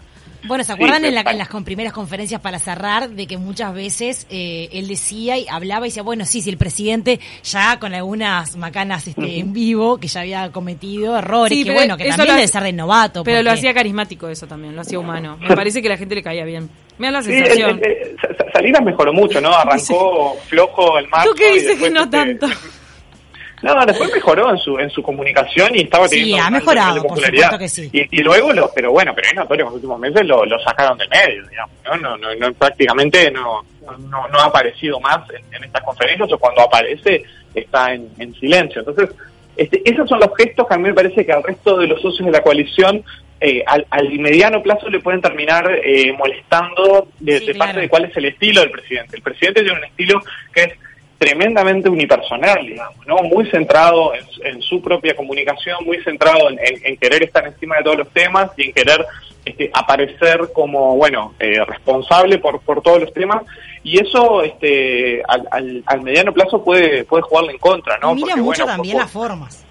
Bueno, 0.45 0.65
¿se 0.65 0.73
acuerdan 0.73 1.05
en, 1.05 1.15
las 1.15 1.49
primeras 1.65 1.93
conferencias 1.93 2.41
para 2.41 2.59
cerrar 2.59 3.11
de 3.11 3.27
que 3.27 3.37
muchas 3.37 3.73
veces 3.73 4.27
eh, 4.29 4.69
él 4.73 4.89
decía 4.89 5.39
y 5.39 5.47
hablaba 5.49 5.87
y 5.87 5.91
decía, 5.91 6.03
bueno, 6.03 6.25
sí, 6.25 6.43
si 6.43 6.51
el 6.51 6.57
presidente 6.57 7.21
ya 7.45 7.79
con 7.79 7.95
algunas 7.95 8.57
macanas 8.57 9.07
este, 9.07 9.39
en 9.39 9.53
vivo, 9.53 9.99
que 9.99 10.09
ya 10.09 10.23
había 10.23 10.51
cometido 10.51 11.17
errores, 11.17 11.65
que 11.65 11.73
bueno, 11.73 11.97
que 11.97 12.09
también 12.09 12.37
debe 12.37 12.49
ser 12.49 12.65
de 12.65 12.73
novato. 12.73 13.23
Pero 13.23 13.43
lo 13.43 13.53
hacía 13.53 13.73
carismático 13.73 14.29
eso 14.29 14.47
también, 14.47 14.75
lo 14.75 14.81
hacía 14.81 14.99
humano. 14.99 15.39
Me 15.41 15.55
parece 15.55 15.81
que 15.81 15.89
la 15.89 15.97
gente 15.97 16.15
le 16.15 16.23
caía 16.23 16.45
bien. 16.45 16.69
Me 16.99 17.07
da 17.07 17.13
la 17.13 17.23
sensación. 17.23 17.81
Salinas 18.63 18.83
mejoró 18.83 19.13
mucho, 19.13 19.41
¿no? 19.41 19.53
Arrancó 19.53 20.37
flojo 20.49 20.99
el 20.99 21.09
marco. 21.09 21.31
¿Tú 21.31 21.37
qué 21.37 21.55
dices 21.55 21.79
que 21.79 21.91
no 21.91 22.09
tanto? 22.09 22.47
No, 23.63 23.87
después 23.87 24.13
mejoró 24.13 24.51
en 24.51 24.59
su 24.59 24.77
en 24.77 24.91
su 24.91 25.05
comunicación 25.05 25.71
y 25.77 25.83
estaba 25.83 26.09
teniendo 26.09 26.35
sí, 26.35 26.43
ha 26.43 26.51
mejorado, 26.51 27.01
popularidad. 27.01 27.57
que 27.57 27.69
sí. 27.69 27.89
y, 27.93 28.21
luego, 28.21 28.53
lo, 28.53 28.69
pero 28.75 28.91
bueno, 28.91 29.13
pero 29.15 29.29
es 29.29 29.35
notorio 29.37 29.63
en 29.63 29.67
los 29.67 29.75
últimos 29.77 30.01
meses 30.01 30.27
lo, 30.27 30.45
lo 30.45 30.59
sacaron 30.65 30.99
del 30.99 31.09
medio, 31.09 31.47
digamos, 31.47 31.77
¿no? 31.85 31.97
No, 31.97 32.35
no, 32.35 32.53
prácticamente 32.55 33.31
no, 33.31 33.65
no, 34.11 34.27
no 34.27 34.39
ha 34.41 34.47
aparecido 34.47 34.99
más 34.99 35.21
en, 35.31 35.63
estas 35.63 35.81
conferencias 35.85 36.33
o 36.33 36.39
cuando 36.41 36.63
aparece 36.63 37.23
está 37.55 37.95
en, 37.95 38.09
en 38.19 38.35
silencio. 38.35 38.81
Entonces, 38.81 39.11
este, 39.57 39.81
esos 39.89 40.09
son 40.09 40.19
los 40.19 40.31
gestos 40.37 40.67
que 40.67 40.75
a 40.75 40.79
mí 40.79 40.89
me 40.89 40.95
parece 40.95 41.25
que 41.25 41.33
al 41.33 41.45
resto 41.45 41.79
de 41.79 41.87
los 41.87 42.03
socios 42.03 42.27
de 42.27 42.33
la 42.33 42.43
coalición 42.43 43.05
eh, 43.43 43.65
al, 43.67 43.85
al, 43.91 44.09
mediano 44.21 44.63
plazo 44.63 44.89
le 44.89 45.01
pueden 45.01 45.21
terminar 45.21 45.69
eh, 45.85 46.13
molestando 46.13 47.09
de, 47.19 47.55
parte 47.59 47.81
de 47.81 47.89
cuál 47.89 48.05
es 48.05 48.17
el 48.17 48.27
estilo 48.27 48.61
del 48.61 48.71
presidente. 48.71 49.17
El 49.17 49.23
presidente 49.23 49.63
tiene 49.63 49.79
un 49.79 49.85
estilo 49.85 50.23
que 50.53 50.63
es 50.63 50.73
tremendamente 51.19 51.89
unipersonal, 51.89 52.65
digamos, 52.65 53.05
¿no? 53.07 53.17
Muy 53.19 53.51
centrado 53.51 54.13
en, 54.15 54.63
su 54.63 54.81
propia 54.81 55.17
comunicación, 55.17 55.85
muy 55.85 56.03
centrado 56.05 56.51
en, 56.51 56.97
querer 56.97 57.25
estar 57.25 57.45
encima 57.47 57.77
de 57.79 57.83
todos 57.83 57.99
los 57.99 58.11
temas 58.11 58.51
y 58.57 58.69
en 58.69 58.73
querer 58.73 59.05
este, 59.45 59.71
aparecer 59.73 60.51
como, 60.53 60.97
bueno, 60.97 61.35
eh, 61.41 61.65
responsable 61.65 62.39
por, 62.39 62.61
por 62.61 62.81
todos 62.81 63.01
los 63.01 63.13
temas. 63.13 63.43
Y 63.83 64.01
eso, 64.01 64.43
este, 64.43 65.23
al, 65.27 65.83
al, 65.87 66.03
mediano 66.03 66.33
plazo 66.33 66.63
puede, 66.63 67.05
puede 67.05 67.23
jugarle 67.23 67.53
en 67.53 67.59
contra, 67.59 67.99
¿no? 67.99 68.15
mira 68.15 68.37
mucho 68.37 68.65
también 68.65 68.99
las 68.99 69.11
formas. 69.11 69.67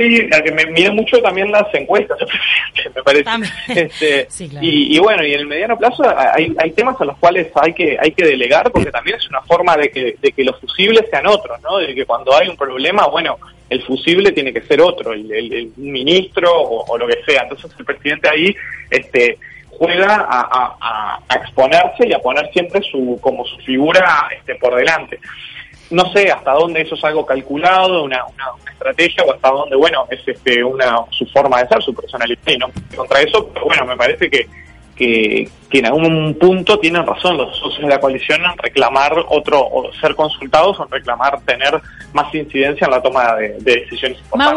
Sí, 0.00 0.30
que 0.42 0.52
me 0.52 0.64
mide 0.64 0.90
mucho 0.92 1.20
también 1.20 1.52
las 1.52 1.66
encuestas, 1.74 2.18
me 2.94 3.02
parece. 3.02 3.30
Este, 3.68 4.28
y, 4.62 4.98
bueno, 4.98 5.22
y 5.22 5.34
en 5.34 5.40
el 5.40 5.46
mediano 5.46 5.76
plazo 5.76 6.02
hay, 6.16 6.54
hay 6.56 6.70
temas 6.70 6.98
a 7.00 7.04
los 7.04 7.18
cuales 7.18 7.48
hay 7.54 7.74
que 7.74 7.98
hay 8.00 8.12
que 8.12 8.24
delegar 8.24 8.70
porque 8.72 8.90
también 8.90 9.16
es 9.18 9.28
una 9.28 9.42
forma 9.42 9.76
de 9.76 9.90
que, 9.90 10.16
de 10.18 10.32
que 10.32 10.42
los 10.42 10.58
fusibles 10.58 11.04
sean 11.10 11.26
otros, 11.26 11.60
¿no? 11.62 11.78
De 11.78 11.94
que 11.94 12.06
cuando 12.06 12.34
hay 12.34 12.48
un 12.48 12.56
problema, 12.56 13.08
bueno, 13.08 13.36
el 13.68 13.82
fusible 13.82 14.32
tiene 14.32 14.54
que 14.54 14.62
ser 14.62 14.80
otro, 14.80 15.12
el, 15.12 15.70
ministro 15.76 16.50
o, 16.50 16.96
lo 16.96 17.06
que 17.06 17.18
sea. 17.26 17.42
Entonces 17.42 17.70
el 17.78 17.84
presidente 17.84 18.28
ahí 18.28 18.56
este, 18.88 19.38
juega 19.68 20.26
a, 20.28 21.20
a, 21.28 21.36
exponerse 21.36 22.08
y 22.08 22.14
a 22.14 22.18
poner 22.20 22.50
siempre 22.52 22.80
su 22.90 23.18
como 23.20 23.44
su 23.44 23.58
figura 23.58 24.30
este, 24.34 24.54
por 24.54 24.74
delante 24.74 25.18
no 25.90 26.12
sé 26.12 26.30
hasta 26.30 26.52
dónde 26.52 26.82
eso 26.82 26.94
es 26.94 27.04
algo 27.04 27.26
calculado, 27.26 28.04
una, 28.04 28.24
una, 28.24 28.52
una, 28.52 28.72
estrategia, 28.72 29.24
o 29.24 29.32
hasta 29.32 29.50
dónde, 29.50 29.76
bueno, 29.76 30.06
es 30.10 30.20
este 30.26 30.62
una 30.64 31.04
su 31.10 31.26
forma 31.26 31.62
de 31.62 31.68
ser, 31.68 31.82
su 31.82 31.94
personalidad, 31.94 32.38
y 32.46 32.56
no 32.58 32.70
contra 32.96 33.20
eso, 33.20 33.50
pero 33.52 33.66
bueno, 33.66 33.84
me 33.86 33.96
parece 33.96 34.30
que, 34.30 34.46
que, 34.96 35.48
que, 35.68 35.78
en 35.78 35.86
algún 35.86 36.34
punto 36.34 36.78
tienen 36.78 37.06
razón 37.06 37.36
los 37.36 37.56
socios 37.58 37.82
de 37.82 37.88
la 37.88 38.00
coalición 38.00 38.40
en 38.44 38.56
reclamar 38.58 39.12
otro, 39.28 39.60
o 39.60 39.92
ser 39.94 40.14
consultados 40.14 40.78
o 40.78 40.84
en 40.84 40.90
reclamar 40.90 41.40
tener 41.42 41.80
más 42.12 42.34
incidencia 42.34 42.84
en 42.84 42.90
la 42.90 43.02
toma 43.02 43.34
de, 43.34 43.56
de 43.60 43.80
decisiones 43.80 44.18
importantes. 44.18 44.54